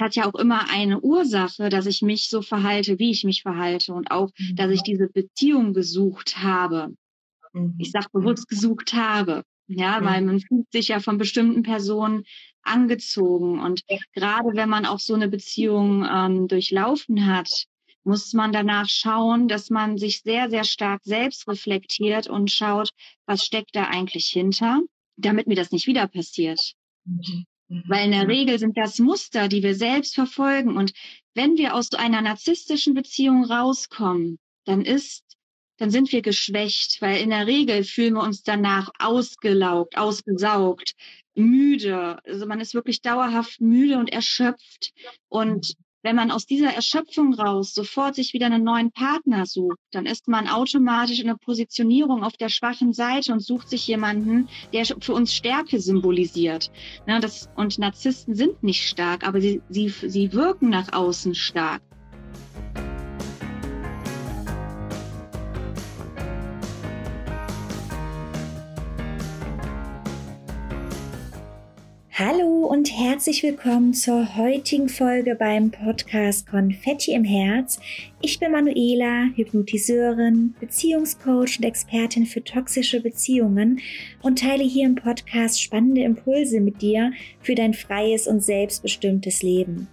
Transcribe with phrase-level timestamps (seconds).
[0.00, 3.94] hat ja auch immer eine Ursache, dass ich mich so verhalte, wie ich mich verhalte
[3.94, 4.56] und auch, mhm.
[4.56, 6.94] dass ich diese Beziehung gesucht habe.
[7.52, 7.74] Mhm.
[7.78, 9.42] Ich sage bewusst gesucht habe.
[9.68, 12.22] Ja, weil man fühlt sich ja von bestimmten Personen
[12.62, 13.60] angezogen.
[13.60, 13.82] Und
[14.12, 17.66] gerade wenn man auch so eine Beziehung ähm, durchlaufen hat,
[18.04, 22.90] muss man danach schauen, dass man sich sehr, sehr stark selbst reflektiert und schaut,
[23.26, 24.80] was steckt da eigentlich hinter,
[25.16, 26.74] damit mir das nicht wieder passiert.
[27.68, 27.76] Mhm.
[27.78, 27.84] Mhm.
[27.86, 30.76] Weil in der Regel sind das Muster, die wir selbst verfolgen.
[30.76, 30.92] Und
[31.34, 35.24] wenn wir aus so einer narzisstischen Beziehung rauskommen, dann ist,
[35.78, 40.94] dann sind wir geschwächt, weil in der Regel fühlen wir uns danach ausgelaugt, ausgesaugt,
[41.34, 42.18] müde.
[42.24, 44.92] Also man ist wirklich dauerhaft müde und erschöpft.
[45.28, 50.06] Und wenn man aus dieser Erschöpfung raus sofort sich wieder einen neuen Partner sucht, dann
[50.06, 54.84] ist man automatisch in der Positionierung auf der schwachen Seite und sucht sich jemanden, der
[54.84, 56.70] für uns Stärke symbolisiert.
[57.06, 61.82] Das, und Narzissten sind nicht stark, aber sie, sie, sie wirken nach außen stark.
[72.18, 77.78] Hallo und herzlich willkommen zur heutigen Folge beim Podcast Konfetti im Herz.
[78.22, 83.80] Ich bin Manuela, Hypnotiseurin, Beziehungscoach und Expertin für toxische Beziehungen
[84.22, 89.86] und teile hier im Podcast spannende Impulse mit dir für dein freies und selbstbestimmtes Leben.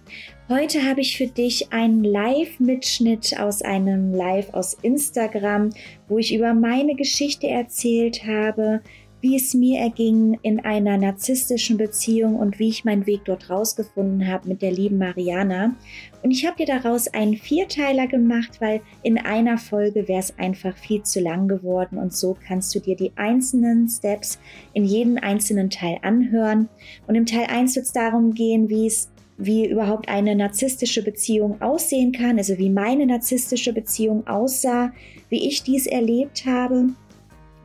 [0.48, 5.70] Heute habe ich für dich einen Live-Mitschnitt aus einem Live aus Instagram,
[6.08, 8.80] wo ich über meine Geschichte erzählt habe,
[9.24, 14.28] wie es mir erging in einer narzisstischen Beziehung und wie ich meinen Weg dort rausgefunden
[14.28, 15.74] habe mit der lieben Mariana.
[16.22, 20.76] Und ich habe dir daraus einen Vierteiler gemacht, weil in einer Folge wäre es einfach
[20.76, 24.38] viel zu lang geworden und so kannst du dir die einzelnen Steps
[24.74, 26.68] in jedem einzelnen Teil anhören.
[27.06, 31.62] Und im Teil 1 wird es darum gehen, wie es wie überhaupt eine narzisstische Beziehung
[31.62, 34.92] aussehen kann, also wie meine narzisstische Beziehung aussah,
[35.30, 36.90] wie ich dies erlebt habe.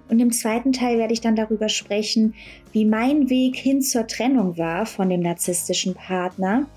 [0.09, 2.33] Und im zweiten Teil werde ich dann darüber sprechen,
[2.71, 6.67] wie mein Weg hin zur Trennung war von dem narzisstischen Partner.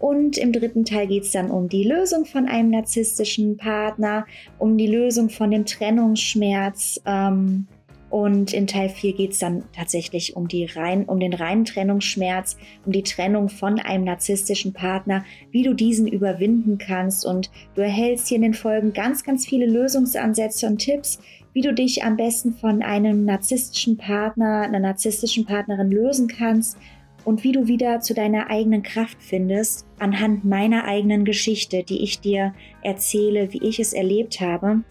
[0.00, 4.26] Und im dritten Teil geht es dann um die Lösung von einem narzisstischen Partner,
[4.58, 7.00] um die Lösung von dem Trennungsschmerz.
[7.04, 7.66] Ähm,
[8.10, 12.56] und in Teil 4 geht es dann tatsächlich um, die rein, um den reinen Trennungsschmerz,
[12.84, 17.24] um die Trennung von einem narzisstischen Partner, wie du diesen überwinden kannst.
[17.24, 21.20] Und du erhältst hier in den Folgen ganz, ganz viele Lösungsansätze und Tipps,
[21.52, 26.78] wie du dich am besten von einem narzisstischen Partner, einer narzisstischen Partnerin lösen kannst
[27.24, 32.20] und wie du wieder zu deiner eigenen Kraft findest, anhand meiner eigenen Geschichte, die ich
[32.20, 34.82] dir erzähle, wie ich es erlebt habe.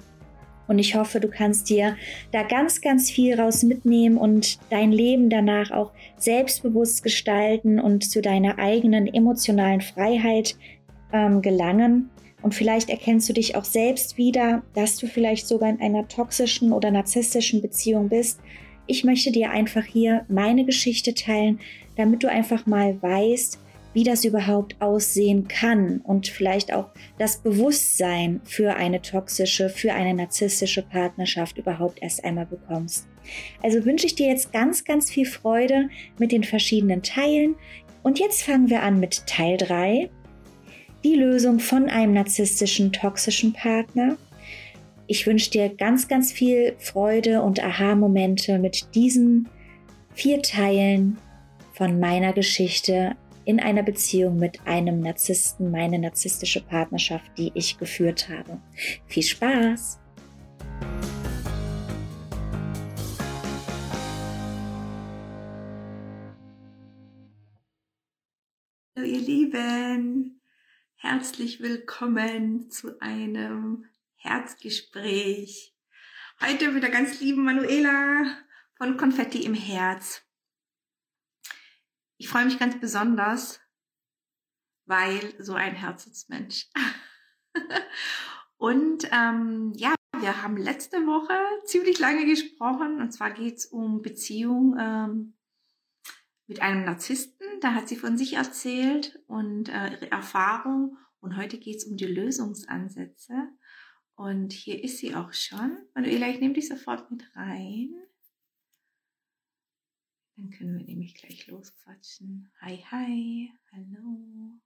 [0.70, 1.98] Und ich hoffe, du kannst dir
[2.32, 8.22] da ganz, ganz viel raus mitnehmen und dein Leben danach auch selbstbewusst gestalten und zu
[8.22, 10.56] deiner eigenen emotionalen Freiheit
[11.12, 12.12] ähm, gelangen.
[12.44, 16.72] Und vielleicht erkennst du dich auch selbst wieder, dass du vielleicht sogar in einer toxischen
[16.72, 18.40] oder narzisstischen Beziehung bist.
[18.86, 21.60] Ich möchte dir einfach hier meine Geschichte teilen,
[21.98, 23.60] damit du einfach mal weißt,
[23.94, 30.14] wie das überhaupt aussehen kann und vielleicht auch das Bewusstsein für eine toxische, für eine
[30.14, 33.08] narzisstische Partnerschaft überhaupt erst einmal bekommst.
[33.64, 37.56] Also wünsche ich dir jetzt ganz, ganz viel Freude mit den verschiedenen Teilen.
[38.04, 40.10] Und jetzt fangen wir an mit Teil 3
[41.04, 44.18] die Lösung von einem narzisstischen, toxischen Partner.
[45.08, 49.48] Ich wünsche dir ganz, ganz viel Freude und Aha-Momente mit diesen
[50.14, 51.18] vier Teilen
[51.74, 53.16] von meiner Geschichte
[53.50, 58.62] in einer Beziehung mit einem Narzissten, meine narzisstische Partnerschaft, die ich geführt habe.
[59.08, 60.00] Viel Spaß!
[68.96, 70.40] Hallo ihr Lieben,
[70.98, 73.86] Herzlich willkommen zu einem
[74.18, 75.74] Herzgespräch.
[76.40, 78.26] Heute mit der ganz lieben Manuela
[78.78, 80.29] von Konfetti im Herz.
[82.20, 83.62] Ich freue mich ganz besonders,
[84.86, 86.68] weil so ein Herzensmensch.
[88.58, 91.34] und ähm, ja, wir haben letzte Woche
[91.64, 95.38] ziemlich lange gesprochen und zwar geht es um Beziehung ähm,
[96.46, 97.48] mit einem Narzissten.
[97.62, 100.98] Da hat sie von sich erzählt und äh, ihre Erfahrung.
[101.22, 103.48] Und heute geht es um die Lösungsansätze.
[104.16, 105.78] Und hier ist sie auch schon.
[105.96, 107.96] Manuela, ich nehme dich sofort mit rein.
[110.40, 112.50] Dann können wir nämlich gleich losquatschen.
[112.62, 114.58] Hi, hi, hallo.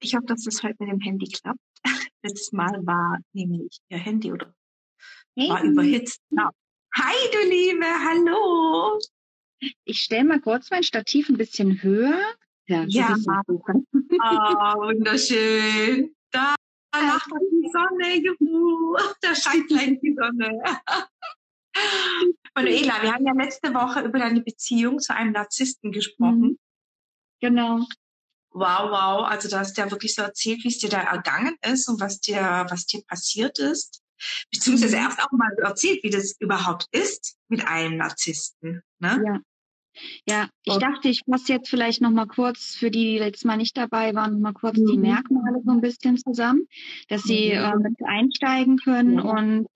[0.00, 1.60] Ich hoffe, dass das heute mit dem Handy klappt.
[2.22, 4.54] Letztes Mal war nämlich ihr Handy oder
[5.36, 5.50] hey.
[5.50, 6.22] war überhitzt.
[6.30, 6.50] Ja.
[6.96, 8.98] Hi, du Liebe, hallo.
[9.84, 12.34] Ich stelle mal kurz mein Stativ ein bisschen höher,
[12.66, 13.14] Ja, ja.
[13.46, 13.60] Oh,
[14.86, 16.16] wunderschön.
[16.30, 16.54] Da
[16.94, 18.96] lacht die Sonne, juhu.
[19.20, 20.62] Da scheint gleich die Sonne.
[22.54, 26.40] Manuela, wir haben ja letzte Woche über deine Beziehung zu einem Narzissten gesprochen.
[26.40, 26.58] Mhm.
[27.40, 27.86] Genau.
[28.50, 29.26] Wow, wow.
[29.26, 32.20] Also du hast ja wirklich so erzählt, wie es dir da ergangen ist und was
[32.20, 34.02] dir, was dir passiert ist.
[34.52, 35.02] Beziehungsweise mhm.
[35.02, 38.82] erst auch mal erzählt, wie das überhaupt ist mit einem Narzissten.
[39.00, 39.22] Ne?
[39.26, 39.40] Ja.
[40.26, 43.56] Ja, ich dachte, ich fasse jetzt vielleicht noch mal kurz für die, die letztes Mal
[43.56, 44.86] nicht dabei waren, noch mal kurz mhm.
[44.86, 46.66] die Merkmale so ein bisschen zusammen,
[47.08, 47.58] dass sie mhm.
[47.58, 49.22] äh, mit einsteigen können ja.
[49.22, 49.68] und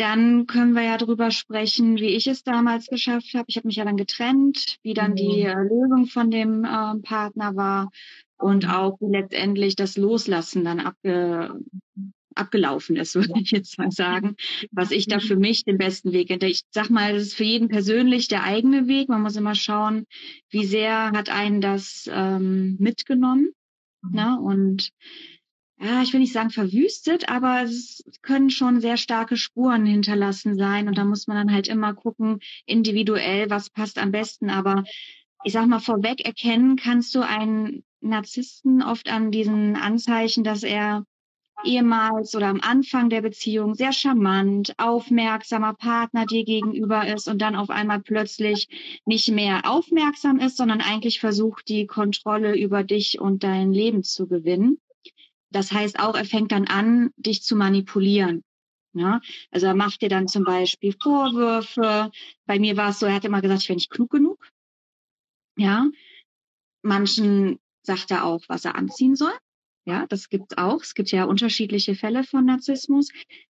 [0.00, 3.44] dann können wir ja darüber sprechen, wie ich es damals geschafft habe.
[3.48, 5.16] Ich habe mich ja dann getrennt, wie dann mhm.
[5.16, 7.90] die äh, Lösung von dem äh, Partner war
[8.38, 11.60] und auch wie letztendlich das Loslassen dann abge
[12.36, 14.36] abgelaufen ist, würde ich jetzt mal sagen,
[14.70, 15.20] was ich da mhm.
[15.20, 16.46] für mich den besten Weg hätte.
[16.46, 19.08] Ich sag mal, es ist für jeden persönlich der eigene Weg.
[19.08, 20.06] Man muss immer schauen,
[20.48, 23.50] wie sehr hat einen das ähm, mitgenommen.
[24.02, 24.14] Mhm.
[24.14, 24.38] Ne?
[24.40, 24.90] Und
[25.82, 30.88] ja, ich will nicht sagen verwüstet, aber es können schon sehr starke Spuren hinterlassen sein.
[30.88, 34.50] Und da muss man dann halt immer gucken, individuell, was passt am besten.
[34.50, 34.84] Aber
[35.42, 41.06] ich sag mal, vorweg erkennen kannst du einen Narzissten oft an diesen Anzeichen, dass er
[41.64, 47.56] ehemals oder am Anfang der Beziehung sehr charmant, aufmerksamer Partner dir gegenüber ist und dann
[47.56, 48.68] auf einmal plötzlich
[49.06, 54.26] nicht mehr aufmerksam ist, sondern eigentlich versucht, die Kontrolle über dich und dein Leben zu
[54.26, 54.78] gewinnen.
[55.50, 58.42] Das heißt auch, er fängt dann an, dich zu manipulieren.
[58.92, 59.20] Ja,
[59.50, 62.10] also er macht dir dann zum Beispiel Vorwürfe.
[62.46, 64.50] Bei mir war es so, er hat immer gesagt, ich wäre nicht klug genug.
[65.56, 65.86] Ja,
[66.82, 69.32] manchen sagt er auch, was er anziehen soll.
[69.84, 70.82] Ja, das gibt auch.
[70.82, 73.10] Es gibt ja unterschiedliche Fälle von Narzissmus.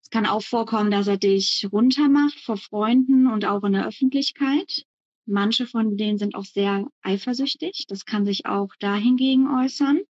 [0.02, 4.84] Es kann auch vorkommen, dass er dich runtermacht vor Freunden und auch in der Öffentlichkeit.
[5.26, 7.86] Manche von denen sind auch sehr eifersüchtig.
[7.88, 10.00] Das kann sich auch dahingegen äußern.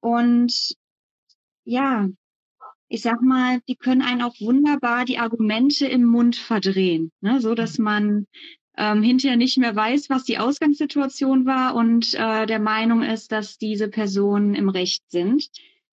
[0.00, 0.74] Und
[1.64, 2.08] ja,
[2.88, 7.40] ich sag mal, die können einen auch wunderbar die Argumente im Mund verdrehen, ne?
[7.40, 8.26] so dass man
[8.76, 13.58] ähm, hinterher nicht mehr weiß, was die Ausgangssituation war und äh, der Meinung ist, dass
[13.58, 15.48] diese Personen im Recht sind.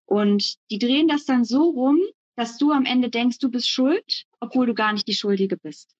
[0.05, 1.99] Und die drehen das dann so rum,
[2.35, 5.95] dass du am Ende denkst, du bist schuld, obwohl du gar nicht die Schuldige bist.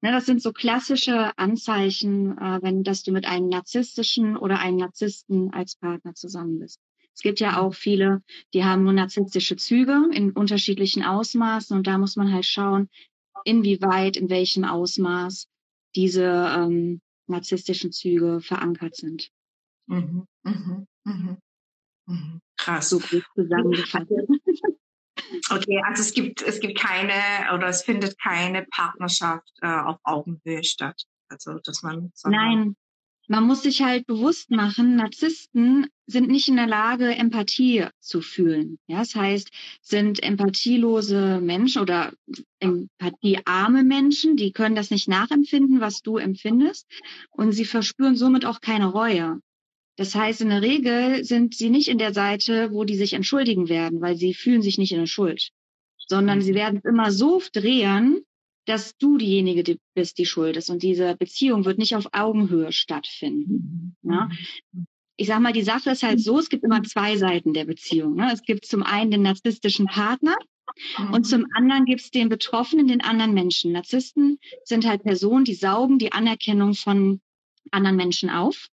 [0.00, 4.78] Ne, das sind so klassische Anzeichen, äh, wenn dass du mit einem narzisstischen oder einem
[4.78, 6.80] Narzissten als Partner zusammen bist.
[7.14, 8.22] Es gibt ja auch viele,
[8.54, 12.88] die haben nur narzisstische Züge in unterschiedlichen Ausmaßen und da muss man halt schauen,
[13.44, 15.48] inwieweit, in welchem Ausmaß
[15.94, 19.30] diese ähm, narzisstischen Züge verankert sind.
[19.86, 21.38] Mhm, mhm, mhm,
[22.06, 22.40] mhm.
[22.56, 22.90] Krass.
[22.90, 23.00] So
[23.34, 24.10] zusammengefasst.
[25.50, 27.12] Okay, also es gibt, es gibt keine
[27.54, 31.04] oder es findet keine Partnerschaft äh, auf Augenhöhe statt.
[31.28, 32.12] Also, dass man.
[32.24, 32.76] Nein,
[33.28, 38.78] man muss sich halt bewusst machen, Narzissten sind nicht in der Lage, Empathie zu fühlen.
[38.86, 42.12] Ja, das heißt, sind empathielose Menschen oder
[42.58, 46.86] empathiearme Menschen, die können das nicht nachempfinden, was du empfindest.
[47.30, 49.40] Und sie verspüren somit auch keine Reue.
[49.96, 53.68] Das heißt, in der Regel sind sie nicht in der Seite, wo die sich entschuldigen
[53.68, 55.50] werden, weil sie fühlen sich nicht in der Schuld,
[56.08, 58.24] sondern sie werden es immer so drehen,
[58.66, 60.70] dass du diejenige bist, die schuld ist.
[60.70, 63.96] Und diese Beziehung wird nicht auf Augenhöhe stattfinden.
[64.02, 64.12] Mhm.
[64.12, 64.28] Ja?
[65.16, 68.16] Ich sag mal, die Sache ist halt so, es gibt immer zwei Seiten der Beziehung.
[68.16, 68.30] Ne?
[68.32, 70.36] Es gibt zum einen den narzisstischen Partner
[71.12, 73.72] und zum anderen gibt es den Betroffenen, den anderen Menschen.
[73.72, 77.20] Narzissten sind halt Personen, die saugen die Anerkennung von
[77.70, 78.68] anderen Menschen auf,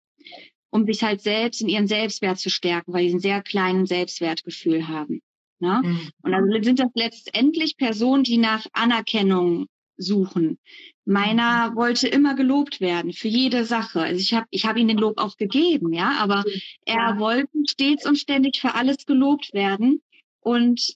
[0.70, 4.88] um sich halt selbst in ihren Selbstwert zu stärken, weil sie einen sehr kleinen Selbstwertgefühl
[4.88, 5.22] haben.
[5.60, 5.82] Ne?
[5.84, 6.10] Mhm.
[6.22, 9.68] Und also sind das letztendlich Personen, die nach Anerkennung
[10.00, 10.58] suchen.
[11.06, 11.76] Meiner mhm.
[11.76, 14.02] wollte immer gelobt werden für jede Sache.
[14.02, 16.44] Also ich habe ich hab ihm den Lob auch gegeben, ja, aber
[16.86, 20.02] er wollte stets und ständig für alles gelobt werden.
[20.40, 20.96] Und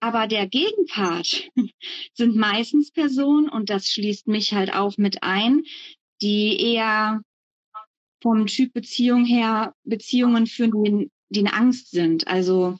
[0.00, 1.50] aber der Gegenpart
[2.14, 5.64] sind meistens Personen, und das schließt mich halt auch mit ein,
[6.22, 7.22] die eher
[8.22, 12.28] vom Typ Beziehung her Beziehungen führen, die, die in Angst sind.
[12.28, 12.76] Also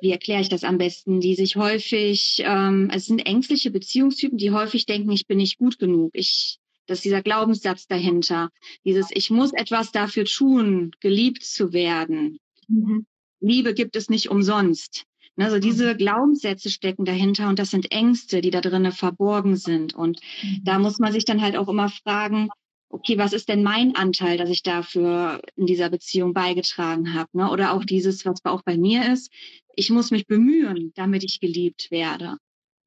[0.00, 4.50] wie erkläre ich das am besten, die sich häufig, ähm, es sind ängstliche Beziehungstypen, die
[4.50, 6.10] häufig denken, ich bin nicht gut genug.
[6.14, 8.50] Ich, das ist dieser Glaubenssatz dahinter.
[8.84, 12.38] Dieses, ich muss etwas dafür tun, geliebt zu werden.
[12.68, 13.06] Mhm.
[13.40, 15.04] Liebe gibt es nicht umsonst.
[15.38, 15.98] Also diese mhm.
[15.98, 19.94] Glaubenssätze stecken dahinter und das sind Ängste, die da drinnen verborgen sind.
[19.94, 20.64] Und mhm.
[20.64, 22.48] da muss man sich dann halt auch immer fragen,
[22.88, 27.28] okay, was ist denn mein Anteil, dass ich dafür in dieser Beziehung beigetragen habe?
[27.32, 27.50] Ne?
[27.50, 29.32] Oder auch dieses, was auch bei mir ist,
[29.74, 32.36] ich muss mich bemühen, damit ich geliebt werde.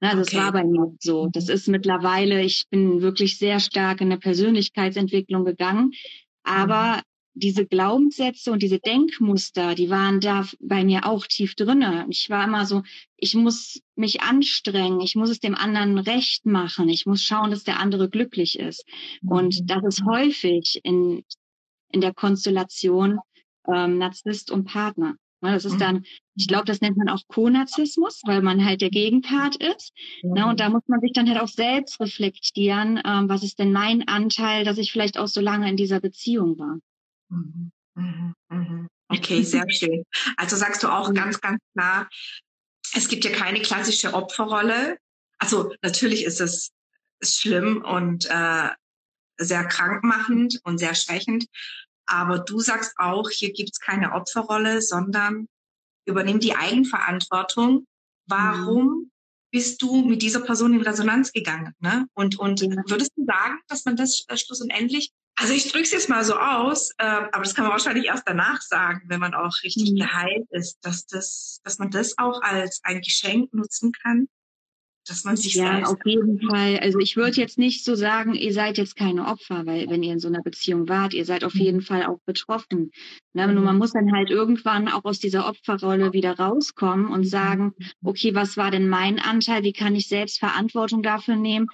[0.01, 0.09] Ne?
[0.09, 0.35] Also okay.
[0.35, 1.27] Das war bei mir so.
[1.31, 1.53] Das mhm.
[1.53, 5.91] ist mittlerweile, ich bin wirklich sehr stark in der Persönlichkeitsentwicklung gegangen,
[6.43, 7.01] aber
[7.39, 12.05] diese Glaubenssätze und diese Denkmuster, die waren da bei mir auch tief drinne.
[12.09, 12.83] Ich war immer so,
[13.17, 17.63] ich muss mich anstrengen, ich muss es dem anderen recht machen, ich muss schauen, dass
[17.63, 18.85] der andere glücklich ist.
[19.25, 19.67] Und mhm.
[19.67, 21.23] das ist häufig in,
[21.91, 23.19] in der Konstellation
[23.67, 25.15] ähm, Narzisst und Partner.
[25.41, 25.79] Ne, das ist mhm.
[25.79, 26.05] dann,
[26.35, 29.93] ich glaube, das nennt man auch Co-Narzissmus, weil man halt der Gegenpart ist.
[30.21, 33.71] Ne, und da muss man sich dann halt auch selbst reflektieren, ähm, was ist denn
[33.71, 36.79] mein Anteil, dass ich vielleicht auch so lange in dieser Beziehung war.
[37.29, 37.71] Mhm.
[37.95, 38.33] Mhm.
[38.49, 38.87] mhm.
[39.07, 40.03] Okay, sehr schön.
[40.37, 42.07] Also sagst du auch ganz, ganz klar,
[42.93, 44.97] es gibt ja keine klassische Opferrolle.
[45.39, 46.71] Also natürlich ist es
[47.19, 48.69] ist schlimm und äh,
[49.37, 51.45] sehr krankmachend und sehr schwächend.
[52.05, 55.47] Aber du sagst auch, hier gibt es keine Opferrolle, sondern
[56.05, 57.85] übernimm die Eigenverantwortung.
[58.25, 59.11] Warum
[59.51, 61.73] bist du mit dieser Person in Resonanz gegangen?
[61.79, 62.07] Ne?
[62.13, 66.09] Und, und würdest du sagen, dass man das äh, schlussendlich, also ich drücke es jetzt
[66.09, 69.53] mal so aus, äh, aber das kann man wahrscheinlich erst danach sagen, wenn man auch
[69.63, 69.95] richtig mhm.
[69.95, 74.27] geheilt ist, dass, das, dass man das auch als ein Geschenk nutzen kann,
[75.07, 76.79] dass man sich ja auf jeden Fall.
[76.79, 80.13] Also ich würde jetzt nicht so sagen, ihr seid jetzt keine Opfer, weil wenn ihr
[80.13, 81.61] in so einer Beziehung wart, ihr seid auf mhm.
[81.61, 82.91] jeden Fall auch betroffen.
[83.33, 83.47] Ne?
[83.47, 83.79] Nur man mhm.
[83.79, 88.71] muss dann halt irgendwann auch aus dieser Opferrolle wieder rauskommen und sagen, okay, was war
[88.71, 89.63] denn mein Anteil?
[89.63, 91.67] Wie kann ich selbst Verantwortung dafür nehmen?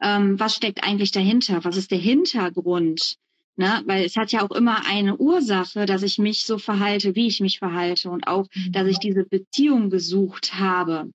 [0.00, 1.64] Ähm, was steckt eigentlich dahinter?
[1.64, 3.16] Was ist der Hintergrund?
[3.56, 3.82] Ne?
[3.86, 7.40] Weil es hat ja auch immer eine Ursache, dass ich mich so verhalte, wie ich
[7.40, 11.10] mich verhalte und auch, dass ich diese Beziehung gesucht habe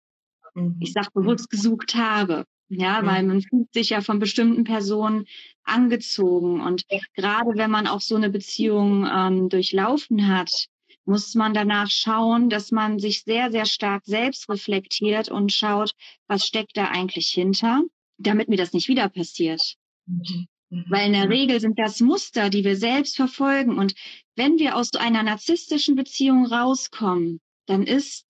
[0.56, 0.94] ich mhm.
[0.94, 2.46] sage bewusst gesucht habe.
[2.70, 3.06] Ja, mhm.
[3.06, 5.26] weil man fühlt sich ja von bestimmten Personen
[5.64, 6.62] angezogen.
[6.62, 6.86] Und
[7.16, 10.68] gerade wenn man auch so eine Beziehung ähm, durchlaufen hat,
[11.06, 15.92] muss man danach schauen, dass man sich sehr, sehr stark selbst reflektiert und schaut,
[16.28, 17.82] was steckt da eigentlich hinter,
[18.28, 19.76] damit mir das nicht wieder passiert.
[20.06, 20.48] Mhm.
[20.70, 20.86] mhm.
[20.90, 23.78] Weil in der Regel sind das Muster, die wir selbst verfolgen.
[23.78, 23.94] Und
[24.36, 28.26] wenn wir aus einer narzisstischen Beziehung rauskommen, dann ist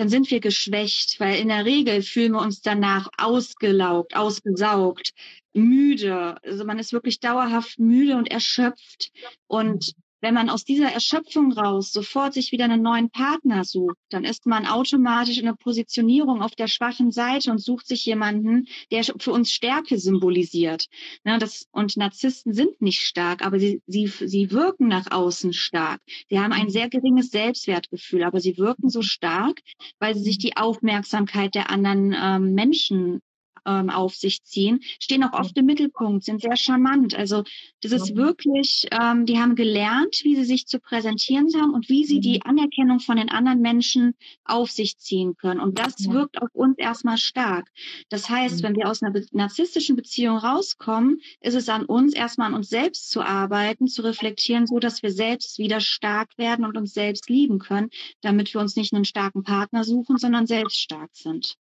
[0.00, 5.10] dann sind wir geschwächt, weil in der Regel fühlen wir uns danach ausgelaugt, ausgesaugt,
[5.52, 6.42] müde.
[6.42, 9.10] Also man ist wirklich dauerhaft müde und erschöpft.
[9.46, 14.24] Und wenn man aus dieser Erschöpfung raus sofort sich wieder einen neuen Partner sucht, dann
[14.24, 19.04] ist man automatisch in der Positionierung auf der schwachen Seite und sucht sich jemanden, der
[19.04, 20.86] für uns Stärke symbolisiert.
[21.24, 26.00] Ja, das, und Narzissten sind nicht stark, aber sie, sie, sie wirken nach außen stark.
[26.28, 29.60] Sie haben ein sehr geringes Selbstwertgefühl, aber sie wirken so stark,
[29.98, 33.20] weil sie sich die Aufmerksamkeit der anderen ähm, Menschen
[33.66, 37.14] ähm, auf sich ziehen, stehen auch oft im Mittelpunkt, sind sehr charmant.
[37.14, 37.44] Also
[37.82, 42.04] das ist wirklich, ähm, die haben gelernt, wie sie sich zu präsentieren haben und wie
[42.04, 42.50] sie die mhm.
[42.50, 44.14] Anerkennung von den anderen Menschen
[44.44, 45.60] auf sich ziehen können.
[45.60, 47.68] Und das wirkt auf uns erstmal stark.
[48.08, 48.62] Das heißt, mhm.
[48.62, 53.10] wenn wir aus einer narzisstischen Beziehung rauskommen, ist es an uns, erstmal an uns selbst
[53.10, 57.58] zu arbeiten, zu reflektieren, so dass wir selbst wieder stark werden und uns selbst lieben
[57.58, 57.90] können,
[58.20, 61.56] damit wir uns nicht einen starken Partner suchen, sondern selbst stark sind.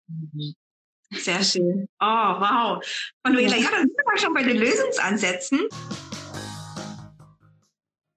[1.10, 1.88] Sehr schön.
[2.00, 2.84] Oh, wow.
[3.24, 5.60] Manuela, ja, dann sind wir schon bei den Lösungsansätzen.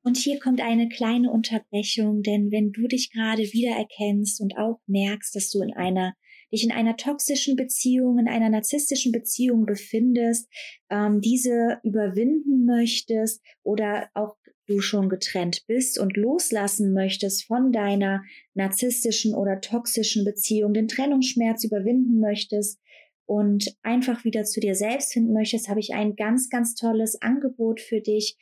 [0.03, 5.35] Und hier kommt eine kleine Unterbrechung, denn wenn du dich gerade wiedererkennst und auch merkst,
[5.35, 6.13] dass du in einer
[6.51, 10.49] dich in einer toxischen Beziehung, in einer narzisstischen Beziehung befindest,
[10.89, 14.35] ähm, diese überwinden möchtest oder auch
[14.71, 18.23] du schon getrennt bist und loslassen möchtest von deiner
[18.53, 22.79] narzisstischen oder toxischen Beziehung, den Trennungsschmerz überwinden möchtest
[23.25, 27.79] und einfach wieder zu dir selbst finden möchtest, habe ich ein ganz, ganz tolles Angebot
[27.79, 28.37] für dich.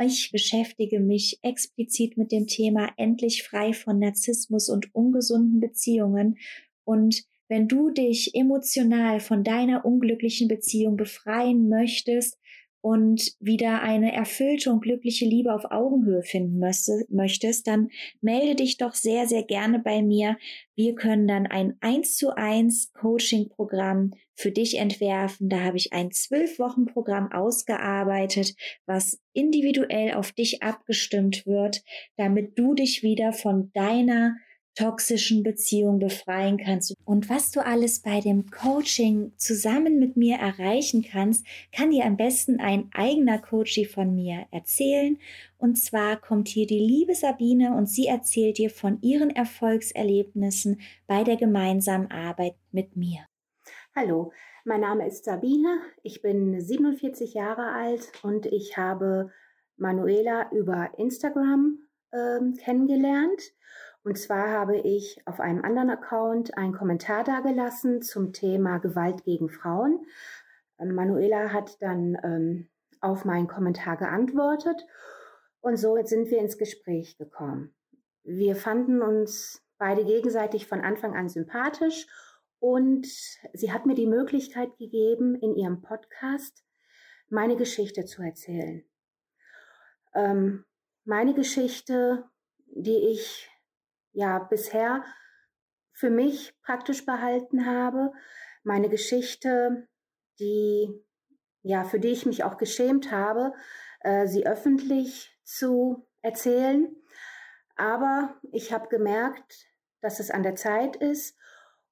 [0.00, 6.38] Ich beschäftige mich explizit mit dem Thema endlich frei von Narzissmus und ungesunden Beziehungen.
[6.84, 12.38] Und wenn du dich emotional von deiner unglücklichen Beziehung befreien möchtest,
[12.82, 17.88] und wieder eine erfüllte und glückliche Liebe auf Augenhöhe finden möchtest, dann
[18.20, 20.36] melde dich doch sehr, sehr gerne bei mir.
[20.74, 25.48] Wir können dann ein 1 zu 1 Coaching-Programm für dich entwerfen.
[25.48, 31.82] Da habe ich ein zwölf Wochen Programm ausgearbeitet, was individuell auf dich abgestimmt wird,
[32.16, 34.36] damit du dich wieder von deiner
[34.74, 36.94] toxischen Beziehung befreien kannst.
[37.04, 42.16] Und was du alles bei dem Coaching zusammen mit mir erreichen kannst, kann dir am
[42.16, 45.18] besten ein eigener Coachie von mir erzählen.
[45.58, 51.22] Und zwar kommt hier die liebe Sabine und sie erzählt dir von ihren Erfolgserlebnissen bei
[51.24, 53.26] der gemeinsamen Arbeit mit mir.
[53.94, 54.32] Hallo,
[54.64, 55.80] mein Name ist Sabine.
[56.02, 59.30] Ich bin 47 Jahre alt und ich habe
[59.76, 61.78] Manuela über Instagram
[62.10, 63.42] äh, kennengelernt.
[64.04, 69.48] Und zwar habe ich auf einem anderen Account einen Kommentar dargelassen zum Thema Gewalt gegen
[69.48, 70.04] Frauen.
[70.78, 72.68] Ähm, Manuela hat dann ähm,
[73.00, 74.86] auf meinen Kommentar geantwortet
[75.60, 77.74] Und so sind wir ins Gespräch gekommen.
[78.24, 82.06] Wir fanden uns beide gegenseitig von Anfang an sympathisch
[82.60, 83.06] und
[83.52, 86.64] sie hat mir die Möglichkeit gegeben, in ihrem Podcast
[87.28, 88.84] meine Geschichte zu erzählen.
[90.14, 90.64] Ähm,
[91.04, 92.24] meine Geschichte,
[92.66, 93.51] die ich
[94.12, 95.04] ja bisher
[95.92, 98.12] für mich praktisch behalten habe,
[98.62, 99.88] meine Geschichte,
[100.38, 100.88] die
[101.62, 103.52] ja für die ich mich auch geschämt habe,
[104.00, 106.94] äh, sie öffentlich zu erzählen.
[107.76, 109.66] Aber ich habe gemerkt,
[110.00, 111.36] dass es an der Zeit ist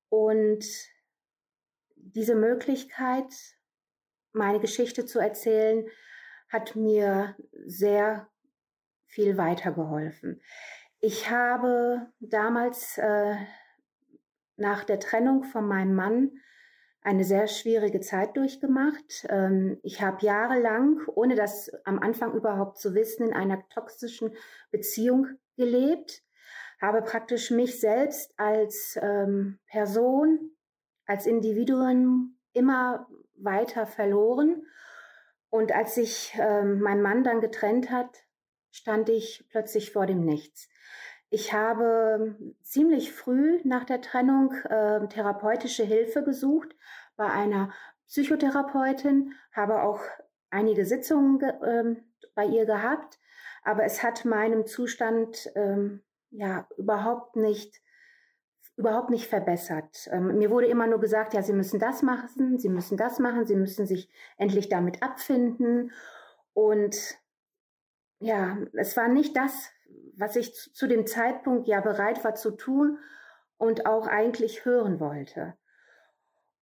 [0.08, 0.64] und
[1.96, 3.32] diese Möglichkeit,
[4.32, 5.86] meine Geschichte zu erzählen,
[6.48, 7.36] hat mir
[7.66, 8.28] sehr
[9.06, 10.40] viel weitergeholfen.
[11.02, 13.34] Ich habe damals äh,
[14.56, 16.32] nach der Trennung von meinem Mann
[17.00, 19.26] eine sehr schwierige Zeit durchgemacht.
[19.30, 24.34] Ähm, ich habe jahrelang, ohne das am Anfang überhaupt zu wissen, in einer toxischen
[24.70, 25.26] Beziehung
[25.56, 26.22] gelebt,
[26.82, 30.54] habe praktisch mich selbst als ähm, Person,
[31.06, 34.66] als Individuum immer weiter verloren.
[35.48, 38.22] Und als sich ähm, mein Mann dann getrennt hat,
[38.70, 40.68] stand ich plötzlich vor dem Nichts.
[41.30, 46.74] Ich habe ziemlich früh nach der Trennung äh, therapeutische Hilfe gesucht
[47.16, 47.72] bei einer
[48.08, 50.00] Psychotherapeutin, habe auch
[50.50, 51.96] einige Sitzungen ge äh,
[52.34, 53.20] bei ihr gehabt,
[53.62, 57.80] aber es hat meinem Zustand ähm, ja überhaupt nicht
[58.76, 60.08] überhaupt nicht verbessert.
[60.10, 63.44] Ähm, mir wurde immer nur gesagt, ja, Sie müssen das machen, Sie müssen das machen,
[63.44, 64.08] Sie müssen sich
[64.38, 65.92] endlich damit abfinden.
[66.54, 66.96] Und
[68.20, 69.70] ja, es war nicht das,
[70.16, 72.98] was ich zu dem Zeitpunkt ja bereit war zu tun
[73.56, 75.54] und auch eigentlich hören wollte.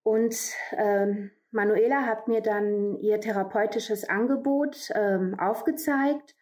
[0.02, 0.36] Und
[0.72, 6.36] ähm, Manuela hat mir dann ihr therapeutisches Angebot ähm, aufgezeigt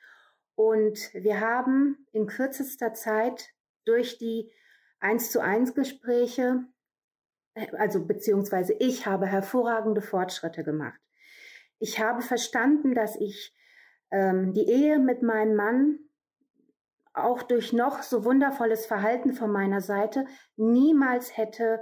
[0.54, 3.50] und wir haben in kürzester Zeit
[3.84, 4.52] durch die
[5.00, 6.64] eins zu eins Gespräche,
[7.54, 11.00] äh, also beziehungsweise ich habe hervorragende Fortschritte gemacht.
[11.78, 13.54] Ich habe verstanden, dass ich
[14.10, 15.98] ähm, die Ehe mit meinem Mann
[17.12, 21.80] auch durch noch so wundervolles Verhalten von meiner Seite niemals hätte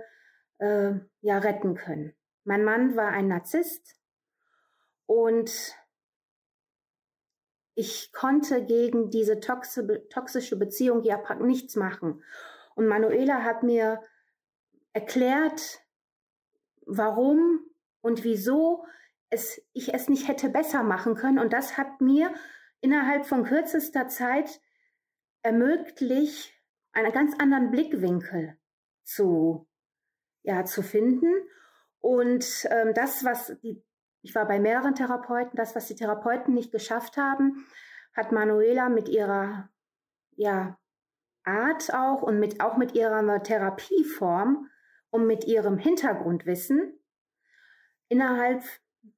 [0.59, 2.15] äh, ja retten können.
[2.45, 3.97] Mein Mann war ein Narzisst
[5.07, 5.75] und
[7.75, 12.23] ich konnte gegen diese toxische Beziehung ja nichts machen.
[12.77, 14.01] Und Manuela hat mir
[14.93, 15.81] erklärt,
[16.87, 17.61] warum
[18.01, 18.85] und wieso
[19.35, 21.39] es, ich es nicht hätte besser machen können.
[21.39, 22.33] Und das hat mir
[22.81, 24.61] innerhalb von kürzester Zeit
[25.43, 26.53] ermöglicht,
[26.93, 28.57] einen ganz anderen Blickwinkel
[29.03, 29.67] zu,
[30.43, 31.33] ja, zu finden.
[32.01, 33.85] Und ähm, das, was die,
[34.23, 37.67] ich war bei mehreren Therapeuten, das, was die Therapeuten nicht geschafft haben,
[38.15, 39.69] hat Manuela mit ihrer,
[40.37, 40.79] ja,
[41.43, 44.71] Art auch und mit, auch mit ihrer Therapieform
[45.11, 46.99] und mit ihrem Hintergrundwissen
[48.09, 48.63] innerhalb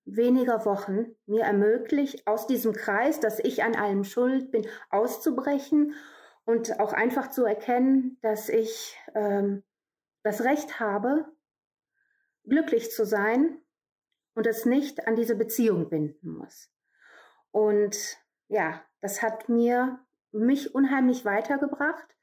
[0.05, 5.95] weniger Wochen mir ermöglicht, aus diesem Kreis, dass ich an allem schuld bin, auszubrechen
[6.45, 9.65] und auch einfach zu erkennen, dass ich ähm,
[10.23, 11.27] das Recht habe,
[12.45, 13.61] glücklich zu sein
[14.35, 16.71] und es nicht an diese Beziehung binden muss.
[17.51, 18.19] Und
[18.49, 19.99] ja, das hat mir
[20.33, 22.17] mich unheimlich weitergebracht.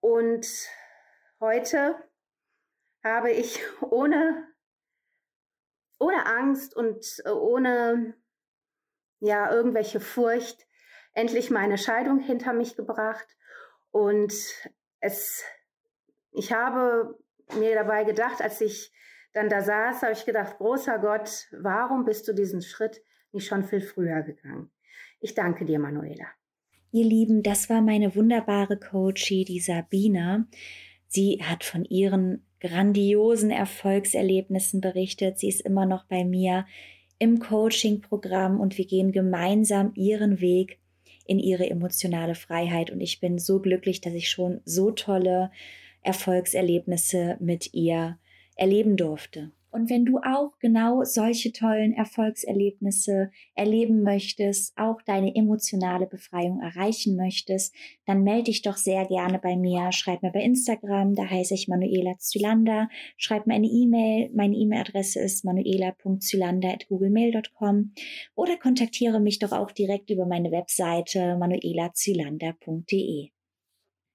[0.00, 0.46] Und
[1.40, 1.96] heute
[3.02, 4.47] habe ich ohne,
[5.98, 8.14] ohne Angst und ohne
[9.20, 10.66] ja, irgendwelche Furcht
[11.12, 13.26] endlich meine Scheidung hinter mich gebracht
[13.90, 14.32] und
[15.00, 15.42] es,
[16.32, 17.18] ich habe
[17.58, 18.92] mir dabei gedacht, als ich
[19.32, 23.64] dann da saß, habe ich gedacht, großer Gott, warum bist du diesen Schritt nicht schon
[23.64, 24.70] viel früher gegangen?
[25.20, 26.26] Ich danke dir, Manuela.
[26.90, 30.46] Ihr Lieben, das war meine wunderbare Coachie, die Sabina.
[31.06, 35.38] Sie hat von ihren grandiosen Erfolgserlebnissen berichtet.
[35.38, 36.66] Sie ist immer noch bei mir
[37.18, 40.78] im Coaching-Programm und wir gehen gemeinsam ihren Weg
[41.26, 42.90] in ihre emotionale Freiheit.
[42.90, 45.50] Und ich bin so glücklich, dass ich schon so tolle
[46.02, 48.18] Erfolgserlebnisse mit ihr
[48.56, 49.50] erleben durfte.
[49.78, 57.14] Und wenn du auch genau solche tollen Erfolgserlebnisse erleben möchtest, auch deine emotionale Befreiung erreichen
[57.14, 57.72] möchtest,
[58.04, 59.92] dann melde dich doch sehr gerne bei mir.
[59.92, 62.88] Schreib mir bei Instagram, da heiße ich Manuela Zylander.
[63.16, 64.30] Schreib mir eine E-Mail.
[64.34, 67.92] Meine E-Mail-Adresse ist manuela.zylander.googlemail.com
[68.34, 73.28] oder kontaktiere mich doch auch direkt über meine Webseite manuelazylander.de.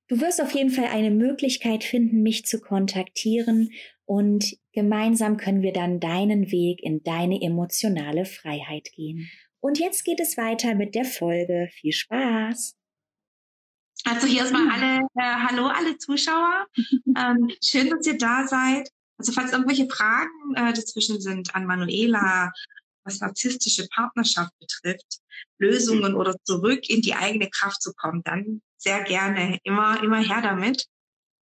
[0.09, 3.69] Du wirst auf jeden Fall eine Möglichkeit finden, mich zu kontaktieren
[4.05, 9.29] und gemeinsam können wir dann deinen Weg in deine emotionale Freiheit gehen.
[9.59, 11.69] Und jetzt geht es weiter mit der Folge.
[11.73, 12.75] Viel Spaß!
[14.05, 16.67] Also hier erstmal alle, äh, hallo alle Zuschauer.
[17.17, 18.89] ähm, schön, dass ihr da seid.
[19.17, 22.51] Also falls irgendwelche Fragen äh, dazwischen sind an Manuela,
[23.05, 25.19] was narzisstische Partnerschaft betrifft,
[25.59, 29.59] Lösungen oder zurück in die eigene Kraft zu kommen, dann sehr gerne.
[29.63, 30.85] Immer, immer her damit.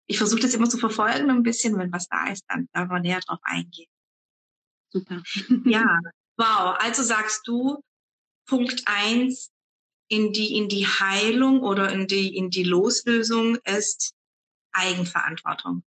[0.06, 3.00] Ich versuche das immer zu verfolgen, ein bisschen, wenn was da ist, dann da wir
[3.00, 3.90] näher drauf eingehen.
[4.92, 5.22] Super.
[5.64, 6.00] ja,
[6.36, 6.76] wow.
[6.78, 7.82] Also sagst du,
[8.46, 9.50] Punkt eins
[10.08, 14.14] in die, in die Heilung oder in die, in die Loslösung ist
[14.72, 15.82] Eigenverantwortung.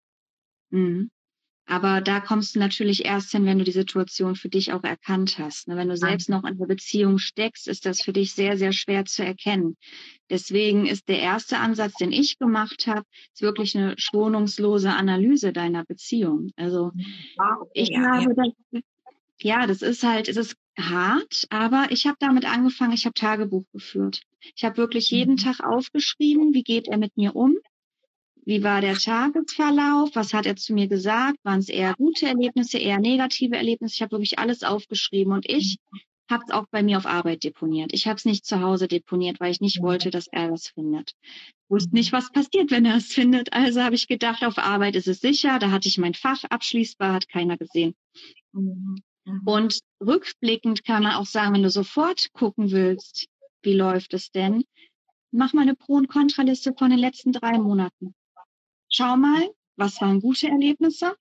[0.70, 1.11] Mhm.
[1.68, 5.38] Aber da kommst du natürlich erst hin, wenn du die Situation für dich auch erkannt
[5.38, 5.66] hast.
[5.66, 5.76] Ne?
[5.76, 9.05] Wenn du selbst noch in der Beziehung steckst, ist das für dich sehr, sehr schwer
[9.05, 9.76] zu erkennen.
[10.31, 13.02] Deswegen ist der erste Ansatz, den ich gemacht habe,
[13.33, 16.50] ist wirklich eine schonungslose Analyse deiner Beziehung.
[16.57, 16.92] Also
[17.74, 18.52] ich ja, habe ja.
[18.72, 18.83] das,
[19.40, 23.64] ja, das ist halt, es ist hart, aber ich habe damit angefangen, ich habe Tagebuch
[23.72, 24.22] geführt.
[24.55, 25.38] Ich habe wirklich jeden mhm.
[25.38, 27.57] Tag aufgeschrieben, wie geht er mit mir um,
[28.47, 32.79] wie war der Tagesverlauf, was hat er zu mir gesagt, waren es eher gute Erlebnisse,
[32.79, 33.95] eher negative Erlebnisse.
[33.97, 35.79] Ich habe wirklich alles aufgeschrieben und ich
[36.31, 37.93] habe es auch bei mir auf Arbeit deponiert.
[37.93, 41.13] Ich habe es nicht zu Hause deponiert, weil ich nicht wollte, dass er das findet.
[41.69, 43.53] Wusste nicht, was passiert, wenn er es findet.
[43.53, 45.59] Also habe ich gedacht, auf Arbeit ist es sicher.
[45.59, 47.95] Da hatte ich mein Fach abschließbar, hat keiner gesehen.
[48.53, 49.03] Mhm.
[49.45, 53.27] Und rückblickend kann man auch sagen, wenn du sofort gucken willst,
[53.63, 54.63] wie läuft es denn,
[55.33, 58.15] mach mal eine Pro- und Kontraliste von den letzten drei Monaten.
[58.97, 61.15] Schau mal, was waren gute Erlebnisse,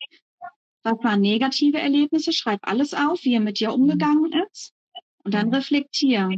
[0.84, 4.72] was waren negative Erlebnisse, schreib alles auf, wie er mit dir umgegangen ist
[5.26, 6.30] und dann reflektier,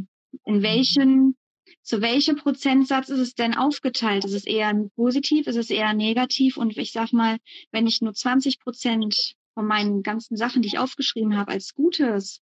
[0.44, 1.36] in welchen,
[1.82, 4.24] zu welchem Prozentsatz ist es denn aufgeteilt?
[4.24, 6.56] Ist es eher positiv, ist es eher negativ?
[6.56, 7.38] Und ich sag mal,
[7.70, 12.40] wenn ich nur 20 Prozent von meinen ganzen Sachen, die ich aufgeschrieben habe, als Gutes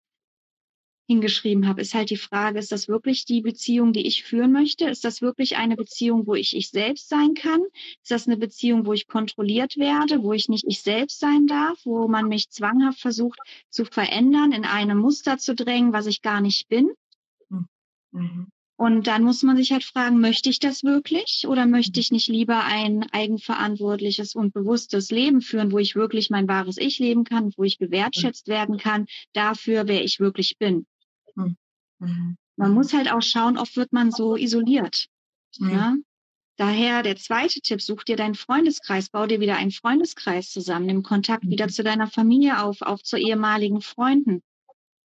[1.07, 4.88] hingeschrieben habe, ist halt die Frage, ist das wirklich die Beziehung, die ich führen möchte?
[4.88, 7.61] Ist das wirklich eine Beziehung, wo ich ich selbst sein kann?
[8.03, 11.79] Ist das eine Beziehung, wo ich kontrolliert werde, wo ich nicht ich selbst sein darf,
[11.85, 13.38] wo man mich zwanghaft versucht
[13.69, 16.90] zu verändern, in eine Muster zu drängen, was ich gar nicht bin?
[17.51, 17.67] Hm.
[18.12, 18.47] Mhm.
[18.77, 22.27] Und dann muss man sich halt fragen, möchte ich das wirklich oder möchte ich nicht
[22.29, 27.53] lieber ein eigenverantwortliches und bewusstes Leben führen, wo ich wirklich mein wahres Ich leben kann,
[27.57, 30.87] wo ich gewertschätzt werden kann dafür, wer ich wirklich bin.
[32.07, 32.12] Hm.
[32.12, 32.37] Mhm.
[32.57, 35.07] Man muss halt auch schauen, oft wird man so isoliert.
[35.59, 35.71] Mhm.
[35.71, 35.97] Ja?
[36.57, 41.03] Daher der zweite Tipp, such dir deinen Freundeskreis, bau dir wieder einen Freundeskreis zusammen, nimm
[41.03, 41.71] Kontakt wieder mhm.
[41.71, 44.43] zu deiner Familie auf, auch zu ehemaligen Freunden.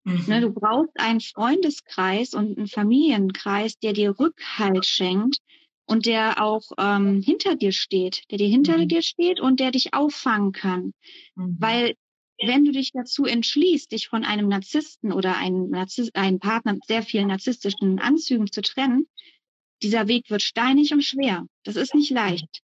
[0.03, 0.25] Ne, mhm.
[0.27, 5.39] Ne, du brauchst einen Freundeskreis und einen Familienkreis, der dir Rückhalt schenkt
[5.85, 8.89] und der auch ähm, hinter dir steht, der dir hinter mhm.
[8.89, 10.93] dir steht und der dich auffangen kann.
[11.35, 11.55] Mhm.
[11.59, 11.95] Weil
[12.43, 16.85] wenn du dich dazu entschließt, dich von einem Narzissten oder einem, Narzisst, einem Partner mit
[16.85, 19.07] sehr vielen narzisstischen Anzügen zu trennen,
[19.81, 21.45] dieser Weg wird steinig und schwer.
[21.63, 22.61] Das ist nicht leicht.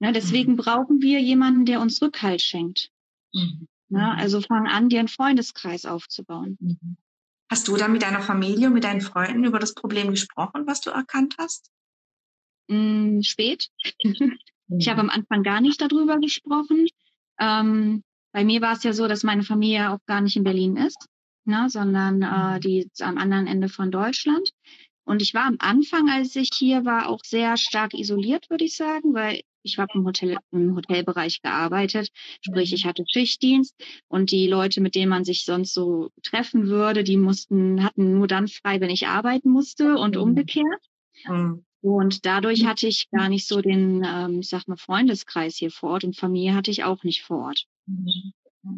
[0.00, 0.56] Ne, deswegen mhm.
[0.56, 2.90] brauchen wir jemanden, der uns Rückhalt schenkt.
[3.32, 3.68] Mhm.
[3.88, 3.98] Ne?
[3.98, 4.18] Mhm.
[4.18, 6.56] Also fang an, dir einen Freundeskreis aufzubauen.
[6.60, 6.96] Mhm.
[7.50, 10.82] Hast du dann mit deiner Familie und mit deinen Freunden über das Problem gesprochen, was
[10.82, 11.70] du erkannt hast?
[12.68, 13.68] Mm, spät.
[14.70, 16.88] Ich habe am Anfang gar nicht darüber gesprochen.
[17.40, 20.76] Ähm, bei mir war es ja so, dass meine Familie auch gar nicht in Berlin
[20.76, 21.06] ist,
[21.44, 22.60] ne, sondern äh, mhm.
[22.60, 24.50] die ist am anderen Ende von Deutschland.
[25.04, 28.76] Und ich war am Anfang, als ich hier war, auch sehr stark isoliert, würde ich
[28.76, 32.10] sagen, weil ich habe im Hotel im Hotelbereich gearbeitet,
[32.42, 32.88] sprich ich mhm.
[32.90, 33.74] hatte Schichtdienst
[34.08, 38.26] und die Leute, mit denen man sich sonst so treffen würde, die mussten hatten nur
[38.26, 40.22] dann frei, wenn ich arbeiten musste und mhm.
[40.22, 40.82] umgekehrt.
[41.26, 41.64] Mhm.
[41.80, 45.90] Und dadurch hatte ich gar nicht so den, ähm, ich sag mal, Freundeskreis hier vor
[45.90, 47.66] Ort und Familie hatte ich auch nicht vor Ort.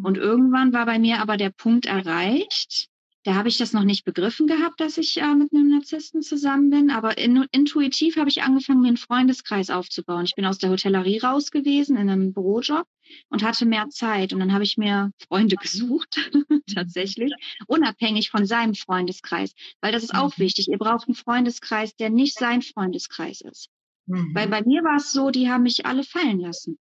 [0.03, 2.91] Und irgendwann war bei mir aber der Punkt erreicht,
[3.25, 6.71] da habe ich das noch nicht begriffen gehabt, dass ich äh, mit einem Narzissten zusammen
[6.71, 10.25] bin, aber in, intuitiv habe ich angefangen, mir einen Freundeskreis aufzubauen.
[10.25, 12.87] Ich bin aus der Hotellerie raus gewesen in einem Bürojob
[13.29, 16.19] und hatte mehr Zeit und dann habe ich mir Freunde gesucht,
[16.75, 17.33] tatsächlich,
[17.67, 20.43] unabhängig von seinem Freundeskreis, weil das ist auch mhm.
[20.43, 20.69] wichtig.
[20.69, 23.69] Ihr braucht einen Freundeskreis, der nicht sein Freundeskreis ist.
[24.07, 24.35] Mhm.
[24.35, 26.79] Weil bei mir war es so, die haben mich alle fallen lassen.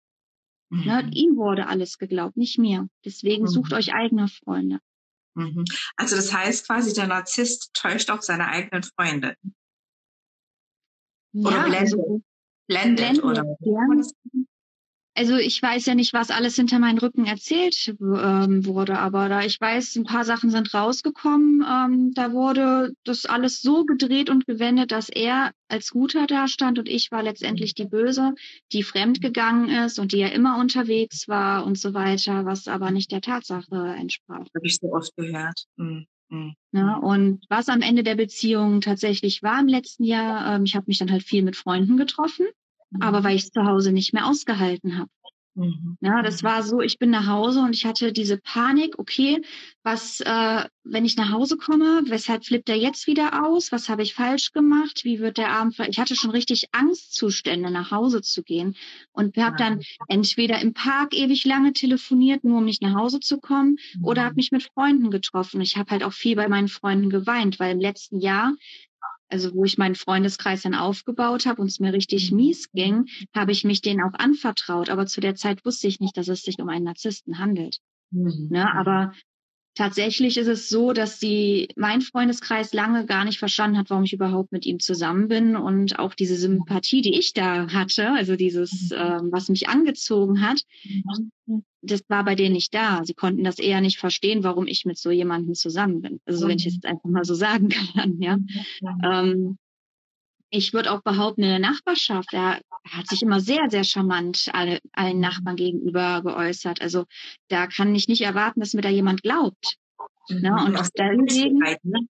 [0.71, 0.87] Ne, mhm.
[0.87, 2.89] Ne, ihm wurde alles geglaubt, nicht mir.
[3.05, 3.49] Deswegen mhm.
[3.49, 4.81] sucht euch eigene Freunde.
[5.35, 5.65] Mhm.
[5.97, 9.37] Also das heißt quasi, der Narzisst täuscht auch seine eigenen Freunde.
[11.35, 11.81] Oder ja, blendet.
[11.81, 12.23] Also,
[12.67, 13.45] blendet, blendet oder?
[13.61, 14.47] Ja.
[15.19, 19.41] Also ich weiß ja nicht, was alles hinter meinen Rücken erzählt ähm, wurde, aber da
[19.43, 24.47] ich weiß, ein paar Sachen sind rausgekommen, ähm, da wurde das alles so gedreht und
[24.47, 28.35] gewendet, dass er als Guter dastand und ich war letztendlich die Böse,
[28.73, 33.11] die fremdgegangen ist und die ja immer unterwegs war und so weiter, was aber nicht
[33.11, 34.47] der Tatsache entsprach.
[34.55, 35.65] Habe ich so oft gehört.
[35.79, 36.07] Mhm.
[36.31, 36.55] Mhm.
[36.71, 40.85] Ja, und was am Ende der Beziehung tatsächlich war im letzten Jahr, ähm, ich habe
[40.87, 42.47] mich dann halt viel mit Freunden getroffen,
[42.91, 43.03] mhm.
[43.03, 45.11] aber weil ich zu Hause nicht mehr ausgehalten habe.
[45.59, 45.99] Mhm.
[46.01, 46.47] Ja, das mhm.
[46.47, 49.43] war so, ich bin nach Hause und ich hatte diese Panik, okay,
[49.83, 53.73] was, äh, wenn ich nach Hause komme, weshalb flippt er jetzt wieder aus?
[53.73, 55.01] Was habe ich falsch gemacht?
[55.03, 55.77] Wie wird der Abend?
[55.89, 58.77] Ich hatte schon richtig Angstzustände, nach Hause zu gehen
[59.13, 63.39] und habe dann entweder im Park ewig lange telefoniert, nur um nicht nach Hause zu
[63.39, 64.37] kommen, oder habe mhm.
[64.37, 65.61] mich mit Freunden getroffen.
[65.61, 68.55] Ich habe halt auch viel bei meinen Freunden geweint, weil im letzten Jahr
[69.29, 72.37] also wo ich meinen Freundeskreis dann aufgebaut habe und es mir richtig mhm.
[72.37, 74.91] mies ging, habe ich mich denen auch anvertraut.
[74.91, 77.79] Aber zu der Zeit wusste ich nicht, dass es sich um einen Narzissten handelt.
[78.11, 78.49] Mhm.
[78.51, 78.73] Ne?
[78.75, 79.13] Aber
[79.79, 84.13] tatsächlich ist es so, dass die, mein Freundeskreis lange gar nicht verstanden hat, warum ich
[84.13, 88.91] überhaupt mit ihm zusammen bin und auch diese Sympathie, die ich da hatte, also dieses,
[88.91, 90.63] äh, was mich angezogen hat,
[91.81, 93.05] das war bei denen nicht da.
[93.05, 96.21] Sie konnten das eher nicht verstehen, warum ich mit so jemandem zusammen bin.
[96.27, 98.37] Also wenn ich es jetzt einfach mal so sagen kann, ja.
[99.05, 99.59] Ähm,
[100.51, 104.81] ich würde auch behaupten, in der Nachbarschaft, er hat sich immer sehr, sehr charmant alle,
[104.93, 105.23] allen mhm.
[105.23, 106.81] Nachbarn gegenüber geäußert.
[106.81, 107.05] Also
[107.49, 109.77] da kann ich nicht erwarten, dass mir da jemand glaubt.
[110.29, 110.41] Mhm.
[110.41, 110.65] Ne?
[110.65, 112.01] Und aus deswegen, ne?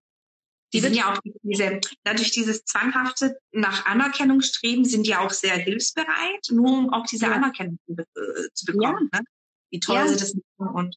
[0.74, 5.57] Die sind ja auch diese, dadurch dieses zwanghafte nach Anerkennung streben, sind ja auch sehr
[5.57, 7.33] hilfsbereit, nur um auch diese ja.
[7.33, 8.05] Anerkennung zu, äh,
[8.53, 9.09] zu bekommen.
[9.12, 9.20] Ja.
[9.20, 9.24] Ne?
[9.70, 10.09] Wie toll ja.
[10.09, 10.96] sie das machen und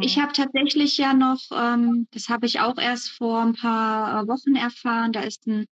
[0.00, 0.22] ich mhm.
[0.22, 4.56] habe tatsächlich ja noch, ähm, das habe ich auch erst vor ein paar äh, Wochen
[4.56, 5.66] erfahren, da ist ein,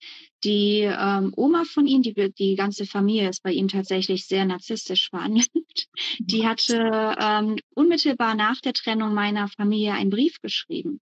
[0.43, 5.09] die ähm, Oma von ihm, die, die ganze Familie ist bei ihm tatsächlich sehr narzisstisch
[5.09, 5.49] veranlagt.
[6.19, 6.47] Die mhm.
[6.47, 11.01] hatte ähm, unmittelbar nach der Trennung meiner Familie einen Brief geschrieben,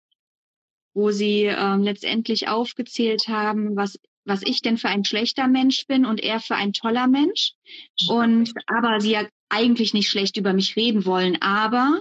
[0.95, 6.07] wo sie ähm, letztendlich aufgezählt haben, was was ich denn für ein schlechter Mensch bin
[6.07, 7.55] und er für ein toller Mensch.
[8.09, 12.01] Und aber sie ja eigentlich nicht schlecht über mich reden wollen, aber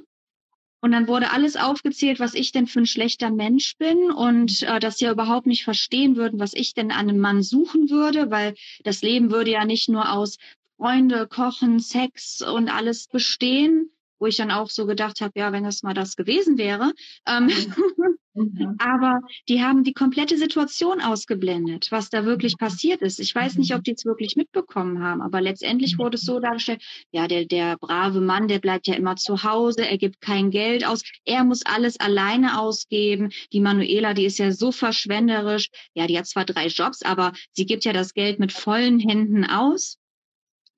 [0.81, 4.79] und dann wurde alles aufgezählt, was ich denn für ein schlechter Mensch bin und äh,
[4.79, 8.31] dass sie ja überhaupt nicht verstehen würden, was ich denn an einem Mann suchen würde,
[8.31, 10.37] weil das Leben würde ja nicht nur aus
[10.77, 15.65] Freunde, Kochen, Sex und alles bestehen, wo ich dann auch so gedacht habe, ja, wenn
[15.65, 16.93] es mal das gewesen wäre.
[17.27, 17.49] Ähm,
[18.33, 18.51] mhm.
[18.53, 18.75] Mhm.
[18.79, 22.65] Aber die haben die komplette Situation ausgeblendet, was da wirklich mhm.
[22.65, 23.19] passiert ist.
[23.19, 23.83] Ich weiß nicht, ob mhm.
[23.83, 28.21] die es wirklich mitbekommen haben, aber letztendlich wurde es so dargestellt, ja, der, der brave
[28.21, 31.99] Mann, der bleibt ja immer zu Hause, er gibt kein Geld aus, er muss alles
[31.99, 33.31] alleine ausgeben.
[33.53, 35.69] Die Manuela, die ist ja so verschwenderisch.
[35.93, 39.45] Ja, die hat zwar drei Jobs, aber sie gibt ja das Geld mit vollen Händen
[39.45, 39.97] aus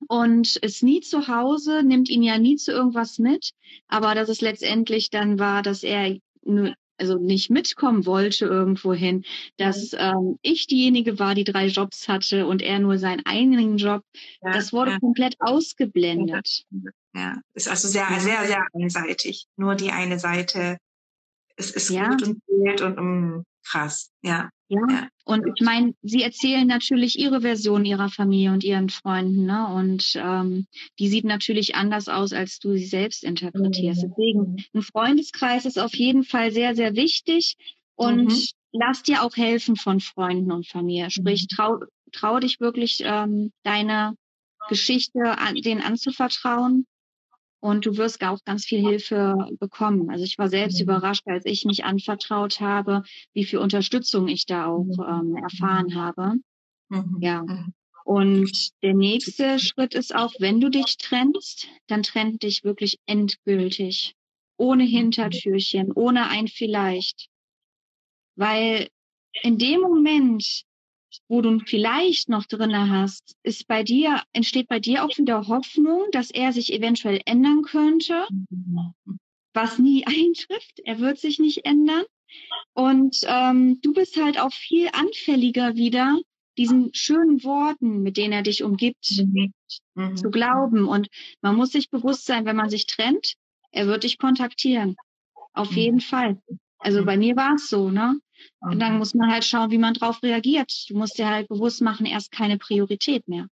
[0.08, 3.52] und ist nie zu Hause, nimmt ihn ja nie zu irgendwas mit.
[3.88, 9.24] Aber dass es letztendlich dann war, dass er nur also nicht mitkommen wollte irgendwohin,
[9.56, 9.98] dass mhm.
[9.98, 14.02] ähm, ich diejenige war, die drei Jobs hatte und er nur seinen eigenen Job.
[14.42, 14.98] Ja, das wurde ja.
[14.98, 16.64] komplett ausgeblendet.
[17.14, 19.46] Ja, ist also sehr, sehr, sehr einseitig.
[19.56, 20.78] Nur die eine Seite
[21.56, 22.08] ist, ist ja.
[22.08, 24.50] gut und zählt und um, krass, ja.
[24.68, 24.80] Ja.
[24.88, 25.08] ja.
[25.24, 29.68] Und ich meine, sie erzählen natürlich ihre Version ihrer Familie und ihren Freunden, ne?
[29.68, 30.66] Und ähm,
[30.98, 34.02] die sieht natürlich anders aus, als du sie selbst interpretierst.
[34.02, 34.08] Mhm.
[34.08, 37.56] Deswegen, ein Freundeskreis ist auf jeden Fall sehr, sehr wichtig
[37.94, 38.46] und mhm.
[38.72, 41.10] lass dir auch helfen von Freunden und Familie.
[41.10, 41.56] Sprich, mhm.
[41.56, 41.78] trau,
[42.12, 44.14] trau dich wirklich, ähm, deine
[44.68, 46.86] Geschichte an, denen anzuvertrauen
[47.64, 50.10] und du wirst auch ganz viel Hilfe bekommen.
[50.10, 50.82] Also ich war selbst mhm.
[50.82, 55.32] überrascht, als ich mich anvertraut habe, wie viel Unterstützung ich da auch mhm.
[55.32, 56.34] ähm, erfahren habe.
[56.90, 57.18] Mhm.
[57.22, 57.42] Ja.
[57.42, 57.72] Mhm.
[58.04, 64.14] Und der nächste Schritt ist auch, wenn du dich trennst, dann trennt dich wirklich endgültig.
[64.58, 64.84] Ohne.
[64.84, 67.28] Hintertürchen, ohne ein vielleicht.
[68.36, 68.88] Weil
[69.40, 70.64] in dem Moment,
[71.28, 76.06] wo du vielleicht noch drinne hast, ist bei dir, entsteht bei dir auch wieder Hoffnung,
[76.12, 78.26] dass er sich eventuell ändern könnte,
[79.52, 80.80] was nie eintrifft.
[80.84, 82.04] Er wird sich nicht ändern.
[82.72, 86.18] Und ähm, du bist halt auch viel anfälliger wieder,
[86.58, 89.22] diesen schönen Worten, mit denen er dich umgibt,
[89.94, 90.16] mhm.
[90.16, 90.86] zu glauben.
[90.88, 91.08] Und
[91.40, 93.34] man muss sich bewusst sein, wenn man sich trennt,
[93.70, 94.96] er wird dich kontaktieren.
[95.52, 95.76] Auf mhm.
[95.76, 96.40] jeden Fall.
[96.78, 98.18] Also bei mir war es so, ne?
[98.60, 100.72] Und dann muss man halt schauen, wie man drauf reagiert.
[100.88, 103.46] Du musst dir halt bewusst machen, er ist keine Priorität mehr.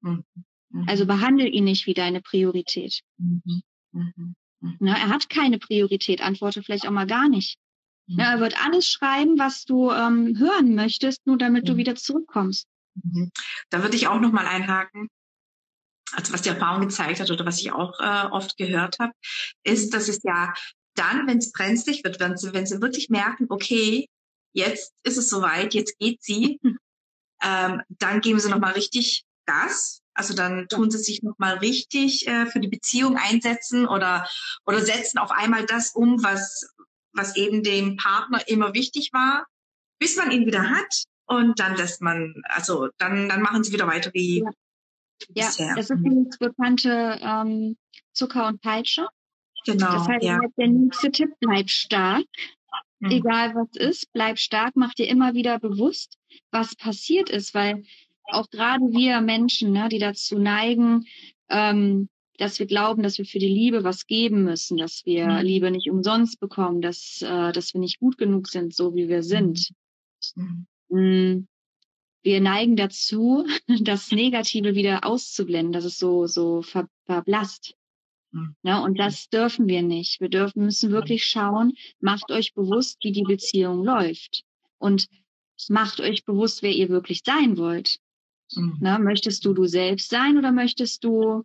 [0.00, 0.24] Mhm.
[0.86, 3.00] Also behandle ihn nicht wie deine Priorität.
[3.16, 3.62] Mhm.
[3.92, 4.34] Mhm.
[4.80, 7.58] Na, er hat keine Priorität, antworte vielleicht auch mal gar nicht.
[8.10, 12.66] Ja, er wird alles schreiben, was du ähm, hören möchtest, nur damit du wieder zurückkommst.
[13.68, 15.08] Da würde ich auch noch mal einhaken.
[16.12, 19.12] Also was die Erfahrung gezeigt hat oder was ich auch äh, oft gehört habe,
[19.62, 20.54] ist, dass es ja
[20.94, 24.08] dann, wenn es brenzlig wird, wenn sie, wenn sie wirklich merken, okay,
[24.52, 26.60] jetzt ist es soweit, jetzt geht sie,
[27.42, 30.02] ähm, dann geben sie nochmal richtig Gas.
[30.14, 34.28] Also dann tun sie sich nochmal richtig äh, für die Beziehung einsetzen oder,
[34.66, 36.68] oder setzen auf einmal das um, was,
[37.12, 39.46] was eben dem Partner immer wichtig war,
[40.00, 43.86] bis man ihn wieder hat und dann lässt man, also dann, dann machen sie wieder
[43.86, 44.40] weiter wie
[45.34, 45.46] ja.
[45.46, 45.68] bisher.
[45.68, 47.76] Ja, das ist die bekannte ähm,
[48.12, 49.06] Zucker und Peitsche.
[49.66, 49.92] Genau.
[49.92, 50.40] Das heißt, ja.
[50.56, 52.24] der nächste Tipp, bleib stark.
[53.00, 53.10] Mhm.
[53.10, 56.18] Egal was ist, bleib stark, mach dir immer wieder bewusst,
[56.50, 57.84] was passiert ist, weil
[58.24, 61.06] auch gerade wir Menschen, ne, die dazu neigen,
[61.48, 62.08] ähm,
[62.38, 65.40] dass wir glauben, dass wir für die Liebe was geben müssen, dass wir mhm.
[65.40, 69.22] Liebe nicht umsonst bekommen, dass, äh, dass wir nicht gut genug sind, so wie wir
[69.22, 69.70] sind.
[70.36, 70.66] Mhm.
[70.88, 71.48] Mm,
[72.22, 73.46] wir neigen dazu,
[73.80, 77.74] das Negative wieder auszublenden, dass es so, so ver verblasst.
[78.32, 78.56] Mhm.
[78.62, 80.20] Ja, und das dürfen wir nicht.
[80.20, 84.44] Wir dürfen, müssen wirklich schauen, macht euch bewusst, wie die Beziehung läuft.
[84.78, 85.08] Und
[85.68, 87.98] macht euch bewusst, wer ihr wirklich sein wollt.
[88.54, 88.78] Mhm.
[88.80, 91.42] Na, möchtest du du selbst sein oder möchtest du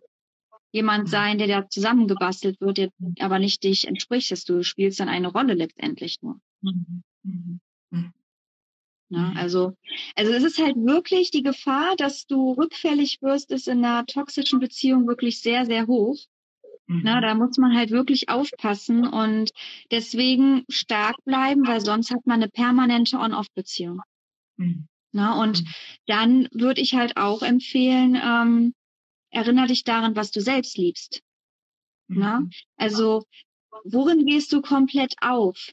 [0.72, 5.08] jemand sein, der da zusammengebastelt wird, der aber nicht dich entspricht, dass du spielst dann
[5.08, 6.40] eine Rolle letztendlich nur.
[6.62, 7.02] Mhm.
[7.22, 7.60] Mhm.
[7.90, 8.12] mhm.
[9.10, 9.76] Ja, also,
[10.16, 14.60] also es ist halt wirklich die Gefahr, dass du rückfällig wirst, ist in einer toxischen
[14.60, 16.16] Beziehung wirklich sehr, sehr hoch.
[16.86, 17.00] Mhm.
[17.02, 19.50] Na, da muss man halt wirklich aufpassen und
[19.90, 24.00] deswegen stark bleiben, weil sonst hat man eine permanente On-Off-Beziehung.
[24.56, 24.86] Mhm.
[25.12, 25.68] Na, und mhm.
[26.06, 28.74] dann würde ich halt auch empfehlen, ähm,
[29.30, 31.20] erinnere dich daran, was du selbst liebst.
[32.08, 32.18] Mhm.
[32.18, 32.42] Na?
[32.76, 33.24] Also,
[33.84, 35.70] worin gehst du komplett auf?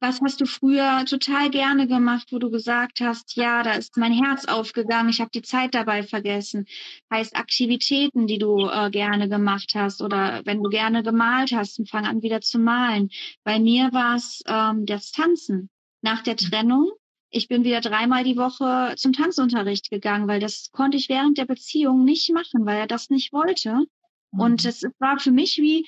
[0.00, 4.12] Was hast du früher total gerne gemacht, wo du gesagt hast, ja, da ist mein
[4.12, 6.66] Herz aufgegangen, ich habe die Zeit dabei vergessen.
[7.10, 12.04] Heißt Aktivitäten, die du äh, gerne gemacht hast oder wenn du gerne gemalt hast, fang
[12.04, 13.08] an wieder zu malen.
[13.42, 15.70] Bei mir war es ähm, das Tanzen.
[16.02, 16.50] Nach der mhm.
[16.50, 16.90] Trennung
[17.30, 21.44] ich bin wieder dreimal die Woche zum Tanzunterricht gegangen, weil das konnte ich während der
[21.44, 23.84] Beziehung nicht machen, weil er das nicht wollte.
[24.32, 24.40] Mhm.
[24.40, 25.86] Und es war für mich wie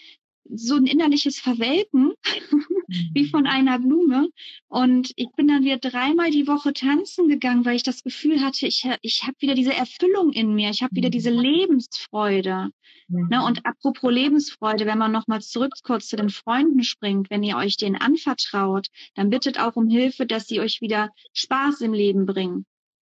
[0.50, 2.12] so ein innerliches Verwelken,
[3.14, 4.28] wie von einer Blume.
[4.68, 8.66] Und ich bin dann wieder dreimal die Woche tanzen gegangen, weil ich das Gefühl hatte,
[8.66, 11.40] ich, ich habe wieder diese Erfüllung in mir, ich habe wieder diese mhm.
[11.40, 12.70] Lebensfreude.
[13.08, 13.28] Mhm.
[13.28, 13.44] Ne?
[13.44, 17.76] Und apropos Lebensfreude, wenn man nochmal zurück kurz zu den Freunden springt, wenn ihr euch
[17.76, 22.66] denen anvertraut, dann bittet auch um Hilfe, dass sie euch wieder Spaß im Leben bringen.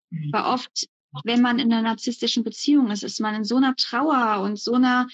[0.09, 0.29] Mhm.
[0.31, 0.87] Weil oft
[1.23, 4.73] wenn man in einer narzisstischen Beziehung ist, ist man in so einer Trauer und so
[4.73, 5.07] einer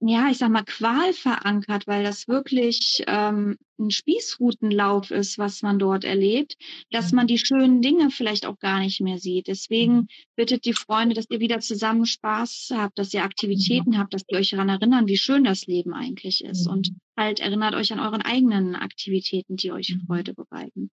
[0.00, 5.78] ja, ich sag mal, Qual verankert, weil das wirklich ähm, ein Spießrutenlauf ist, was man
[5.78, 6.56] dort erlebt,
[6.90, 9.46] dass man die schönen Dinge vielleicht auch gar nicht mehr sieht.
[9.46, 10.08] Deswegen mhm.
[10.36, 13.98] bittet die Freunde, dass ihr wieder zusammen Spaß habt, dass ihr Aktivitäten mhm.
[13.98, 16.66] habt, dass ihr euch daran erinnern, wie schön das Leben eigentlich ist.
[16.66, 17.00] Und mhm.
[17.16, 20.90] halt erinnert euch an euren eigenen Aktivitäten, die euch Freude bereiten.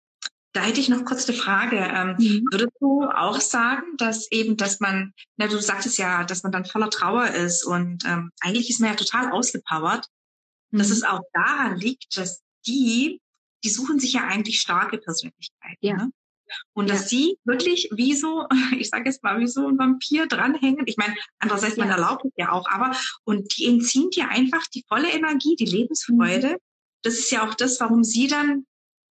[0.54, 1.78] Da hätte ich noch kurz eine Frage.
[1.78, 2.48] Ähm, mhm.
[2.52, 6.66] Würdest du auch sagen, dass eben, dass man, na, du sagtest ja, dass man dann
[6.66, 10.08] voller Trauer ist und ähm, eigentlich ist man ja total ausgepowert,
[10.72, 10.80] mhm.
[10.80, 13.22] dass es auch daran liegt, dass die,
[13.64, 15.78] die suchen sich ja eigentlich starke Persönlichkeiten.
[15.82, 15.98] Ja.
[15.98, 16.12] Ne?
[16.74, 17.08] Und dass ja.
[17.08, 20.88] sie wirklich wie so, ich sage jetzt mal, wie so ein Vampir dranhängen.
[20.88, 21.86] Ich meine, andererseits, ja.
[21.86, 25.66] man erlaubt es ja auch, aber, und die entziehen dir einfach die volle Energie, die
[25.66, 26.54] Lebensfreude.
[26.54, 26.58] Mhm.
[27.04, 28.66] Das ist ja auch das, warum sie dann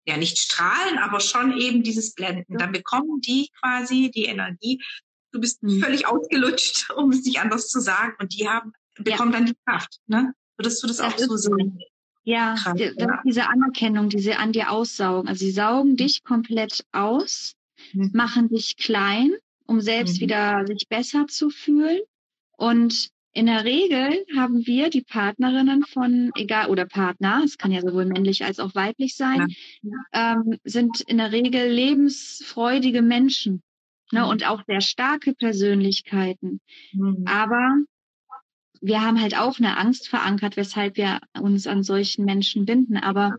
[0.07, 2.59] ja nicht strahlen, aber schon eben dieses Blenden.
[2.59, 4.83] Dann bekommen die quasi die Energie.
[5.31, 5.81] Du bist mhm.
[5.81, 8.15] völlig ausgelutscht, um es nicht anders zu sagen.
[8.19, 9.39] Und die haben, bekommen ja.
[9.39, 9.99] dann die Kraft.
[10.07, 10.35] Ne?
[10.57, 11.79] Würdest du das, das auch so sehen?
[12.25, 15.29] Ja, Kraft, die, ja, diese Anerkennung, diese an dir aussaugen.
[15.29, 17.55] Also sie saugen dich komplett aus,
[17.93, 18.11] mhm.
[18.13, 19.33] machen dich klein,
[19.67, 20.21] um selbst mhm.
[20.21, 22.01] wieder sich besser zu fühlen.
[22.57, 27.81] Und in der Regel haben wir die Partnerinnen von, egal, oder Partner, es kann ja
[27.81, 30.35] sowohl männlich als auch weiblich sein, ja.
[30.37, 33.63] ähm, sind in der Regel lebensfreudige Menschen
[34.13, 34.29] ne, mhm.
[34.29, 36.61] und auch sehr starke Persönlichkeiten.
[36.93, 37.25] Mhm.
[37.27, 37.77] Aber
[38.83, 42.99] wir haben halt auch eine Angst verankert, weshalb wir uns an solchen Menschen binden.
[42.99, 43.37] Aber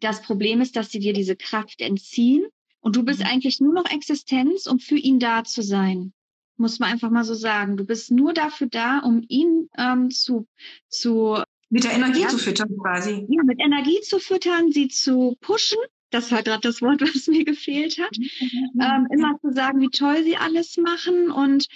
[0.00, 2.46] das Problem ist, dass sie dir diese Kraft entziehen
[2.80, 3.26] und du bist mhm.
[3.26, 6.14] eigentlich nur noch Existenz, um für ihn da zu sein
[6.56, 7.76] muss man einfach mal so sagen.
[7.76, 10.46] Du bist nur dafür da, um ihn ähm, zu,
[10.88, 13.26] zu mit der Energie ja, zu füttern quasi.
[13.28, 15.78] Ja, mit Energie zu füttern, sie zu pushen.
[16.10, 18.16] Das war gerade das Wort, was mir gefehlt hat.
[18.16, 18.80] Mhm.
[18.80, 21.66] Ähm, immer zu sagen, wie toll sie alles machen und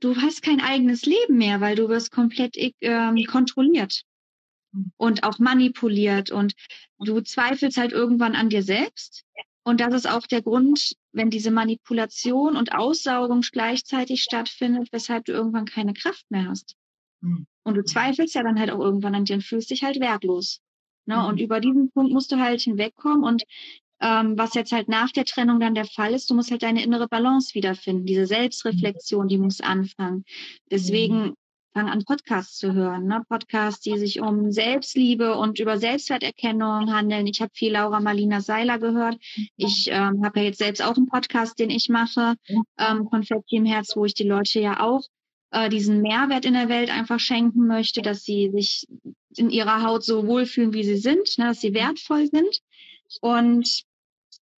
[0.00, 4.02] du hast kein eigenes Leben mehr, weil du wirst komplett ähm, kontrolliert
[4.96, 6.54] und auch manipuliert und
[6.98, 9.24] du zweifelst halt irgendwann an dir selbst
[9.68, 15.32] und das ist auch der Grund, wenn diese Manipulation und Aussaugung gleichzeitig stattfindet, weshalb du
[15.32, 16.76] irgendwann keine Kraft mehr hast.
[17.20, 17.46] Mhm.
[17.64, 20.60] Und du zweifelst ja dann halt auch irgendwann an dir und fühlst dich halt wertlos.
[21.06, 21.16] Ne?
[21.16, 21.24] Mhm.
[21.24, 23.24] Und über diesen Punkt musst du halt hinwegkommen.
[23.24, 23.42] Und
[24.00, 26.82] ähm, was jetzt halt nach der Trennung dann der Fall ist, du musst halt deine
[26.82, 28.06] innere Balance wiederfinden.
[28.06, 30.24] Diese Selbstreflexion, die muss anfangen.
[30.70, 31.34] Deswegen
[31.72, 33.06] fange an, Podcasts zu hören.
[33.06, 33.22] Ne?
[33.28, 37.26] Podcasts, die sich um Selbstliebe und über Selbstwerterkennung handeln.
[37.26, 39.18] Ich habe viel Laura Marlina Seiler gehört.
[39.56, 42.36] Ich ähm, habe ja jetzt selbst auch einen Podcast, den ich mache,
[42.78, 45.02] ähm, Konfetti im Herz, wo ich die Leute ja auch
[45.50, 48.86] äh, diesen Mehrwert in der Welt einfach schenken möchte, dass sie sich
[49.36, 51.46] in ihrer Haut so wohlfühlen, wie sie sind, ne?
[51.46, 52.60] dass sie wertvoll sind.
[53.20, 53.84] Und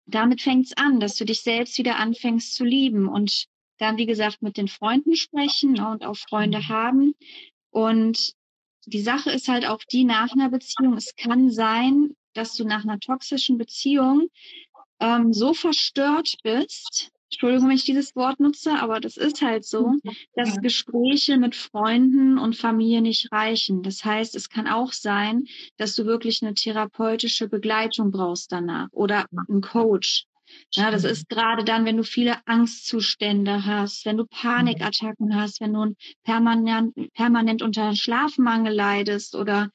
[0.06, 3.46] damit fängt's an, dass du dich selbst wieder anfängst zu lieben und
[3.78, 6.68] dann, wie gesagt, mit den Freunden sprechen und auch Freunde mhm.
[6.68, 7.14] haben.
[7.70, 8.32] Und
[8.86, 10.94] die Sache ist halt auch die nach einer Beziehung.
[10.94, 14.28] Es kann sein, dass du nach einer toxischen Beziehung
[15.00, 19.88] ähm, so verstört bist, Entschuldigung, wenn ich dieses Wort nutze, aber das ist halt so,
[19.88, 20.00] mhm.
[20.34, 20.60] dass ja.
[20.60, 23.82] Gespräche mit Freunden und Familie nicht reichen.
[23.82, 25.44] Das heißt, es kann auch sein,
[25.76, 30.24] dass du wirklich eine therapeutische Begleitung brauchst danach oder einen Coach.
[30.72, 35.72] Ja, das ist gerade dann, wenn du viele Angstzustände hast, wenn du Panikattacken hast, wenn
[35.72, 35.94] du
[36.24, 39.70] permanent, permanent unter Schlafmangel leidest oder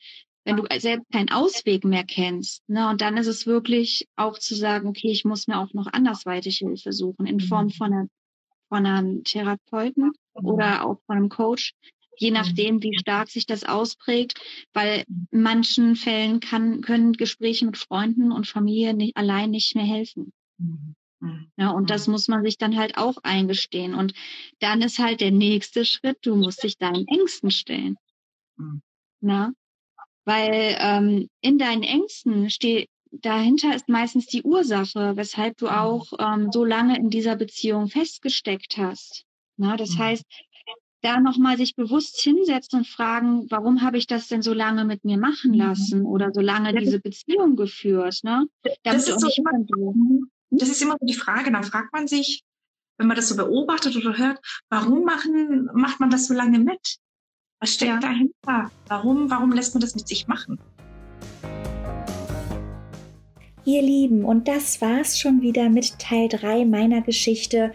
[0.45, 2.67] wenn du selbst keinen Ausweg mehr kennst.
[2.67, 2.89] Ne?
[2.89, 6.57] Und dann ist es wirklich auch zu sagen, okay, ich muss mir auch noch andersweitig
[6.57, 7.71] Hilfe suchen in Form mhm.
[7.71, 8.07] von, einer,
[8.69, 11.73] von einem Therapeuten oder auch von einem Coach,
[12.17, 12.37] je mhm.
[12.37, 14.39] nachdem, wie stark sich das ausprägt,
[14.73, 19.85] weil in manchen Fällen kann, können Gespräche mit Freunden und Familie nicht, allein nicht mehr
[19.85, 20.33] helfen.
[20.63, 21.51] Mhm.
[21.57, 23.95] Ja, und das muss man sich dann halt auch eingestehen.
[23.95, 24.13] Und
[24.59, 27.97] dann ist halt der nächste Schritt, du musst dich deinen Ängsten stellen.
[29.21, 29.53] Na?
[30.25, 36.49] Weil ähm, in deinen Ängsten steht, dahinter ist meistens die Ursache, weshalb du auch ähm,
[36.51, 39.25] so lange in dieser Beziehung festgesteckt hast.
[39.55, 39.99] Na, das mhm.
[39.99, 40.25] heißt,
[41.01, 45.03] da nochmal sich bewusst hinsetzen und fragen, warum habe ich das denn so lange mit
[45.03, 45.57] mir machen mhm.
[45.57, 48.47] lassen oder so lange diese Beziehung geführt, ne?
[48.83, 50.29] Damit das, ist so immer, mhm.
[50.61, 52.43] Das ist immer so die Frage, dann fragt man sich,
[52.97, 54.39] wenn man das so beobachtet oder hört,
[54.69, 56.97] warum machen, macht man das so lange mit?
[57.59, 57.99] Was steckt ja.
[57.99, 58.71] dahinter?
[58.87, 60.59] Warum, warum lässt man das mit sich machen?
[63.65, 67.73] Ihr Lieben, und das war's schon wieder mit Teil 3 meiner Geschichte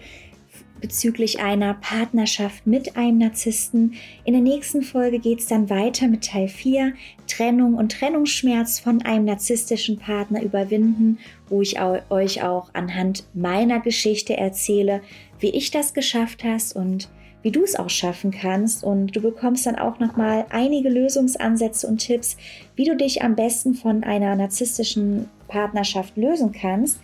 [0.80, 3.94] bezüglich einer Partnerschaft mit einem Narzissten.
[4.24, 6.94] In der nächsten Folge geht es dann weiter mit Teil 4,
[7.26, 11.18] Trennung und Trennungsschmerz von einem narzisstischen Partner überwinden,
[11.48, 15.00] wo ich euch auch anhand meiner Geschichte erzähle,
[15.40, 17.08] wie ich das geschafft habe und
[17.42, 18.82] wie du es auch schaffen kannst.
[18.82, 22.36] Und du bekommst dann auch nochmal einige Lösungsansätze und Tipps,
[22.76, 26.98] wie du dich am besten von einer narzisstischen Partnerschaft lösen kannst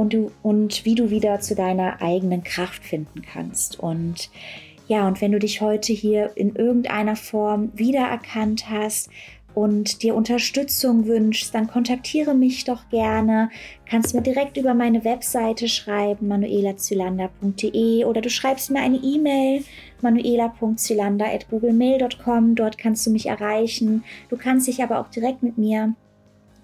[0.00, 3.78] und, du, und wie du wieder zu deiner eigenen Kraft finden kannst.
[3.78, 4.30] Und
[4.88, 9.10] ja, und wenn du dich heute hier in irgendeiner Form wiedererkannt hast,
[9.52, 13.50] und dir Unterstützung wünschst, dann kontaktiere mich doch gerne.
[13.84, 19.64] Kannst mir direkt über meine Webseite schreiben, manuelazylander.de oder du schreibst mir eine E-Mail,
[20.02, 22.54] manuela.zylander.googlemail.com.
[22.54, 24.04] Dort kannst du mich erreichen.
[24.28, 25.96] Du kannst dich aber auch direkt mit mir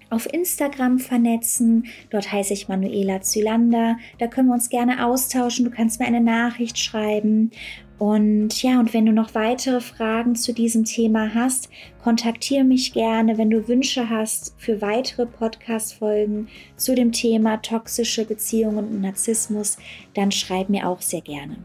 [0.09, 1.85] auf Instagram vernetzen.
[2.09, 3.97] Dort heiße ich Manuela Zylander.
[4.19, 5.65] Da können wir uns gerne austauschen.
[5.65, 7.51] Du kannst mir eine Nachricht schreiben.
[7.99, 11.69] Und ja, und wenn du noch weitere Fragen zu diesem Thema hast,
[12.03, 13.39] kontaktiere mich gerne.
[13.39, 19.77] Wenn du Wünsche hast für weitere Podcast-Folgen zu dem Thema toxische Beziehungen und Narzissmus,
[20.13, 21.57] dann schreib mir auch sehr gerne.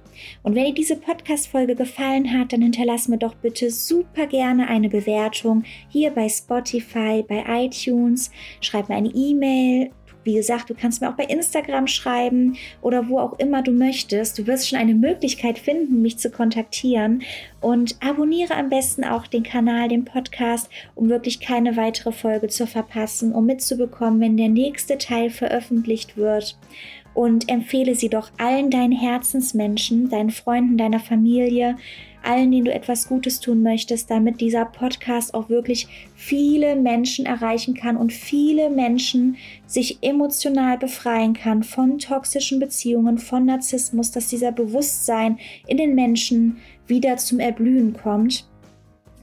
[0.43, 4.89] Und wenn dir diese Podcast-Folge gefallen hat, dann hinterlass mir doch bitte super gerne eine
[4.89, 8.30] Bewertung hier bei Spotify, bei iTunes.
[8.62, 9.91] Schreib mir eine E-Mail
[10.25, 14.39] wie gesagt, du kannst mir auch bei Instagram schreiben oder wo auch immer du möchtest.
[14.39, 17.23] Du wirst schon eine Möglichkeit finden, mich zu kontaktieren.
[17.61, 22.66] Und abonniere am besten auch den Kanal, den Podcast, um wirklich keine weitere Folge zu
[22.66, 26.57] verpassen, um mitzubekommen, wenn der nächste Teil veröffentlicht wird
[27.15, 31.77] und empfehle sie doch allen deinen Herzensmenschen, deinen Freunden, deiner Familie,
[32.23, 37.75] allen, denen du etwas Gutes tun möchtest, damit dieser Podcast auch wirklich viele Menschen erreichen
[37.75, 39.37] kann und viele Menschen
[39.67, 46.59] sich emotional befreien kann von toxischen Beziehungen, von Narzissmus, dass dieser Bewusstsein in den Menschen
[46.87, 48.47] wieder zum Erblühen kommt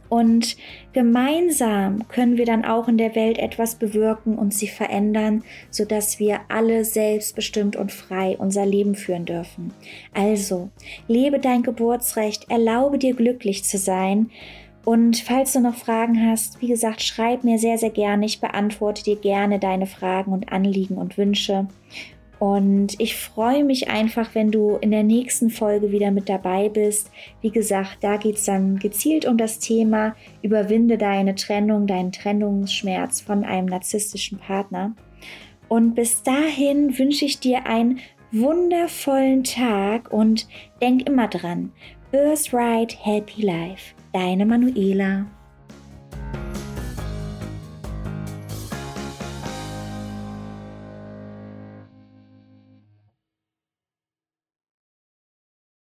[0.10, 0.57] und
[0.91, 6.41] gemeinsam können wir dann auch in der Welt etwas bewirken und sie verändern, sodass wir
[6.49, 9.72] alle selbstbestimmt und frei unser Leben führen dürfen.
[10.14, 10.70] Also,
[11.07, 14.32] lebe dein Geburtsrecht, erlaube dir glücklich zu sein.
[14.84, 18.26] Und falls du noch Fragen hast, wie gesagt, schreib mir sehr, sehr gerne.
[18.26, 21.68] Ich beantworte dir gerne deine Fragen und Anliegen und Wünsche.
[22.40, 27.12] Und ich freue mich einfach, wenn du in der nächsten Folge wieder mit dabei bist.
[27.42, 33.20] Wie gesagt, da geht es dann gezielt um das Thema Überwinde deine Trennung, deinen Trennungsschmerz
[33.20, 34.96] von einem narzisstischen Partner.
[35.68, 38.00] Und bis dahin wünsche ich dir ein
[38.32, 40.48] wundervollen Tag und
[40.82, 41.72] denk immer dran,
[42.12, 43.94] Birthright Happy Life.
[44.14, 45.26] Deine Manuela.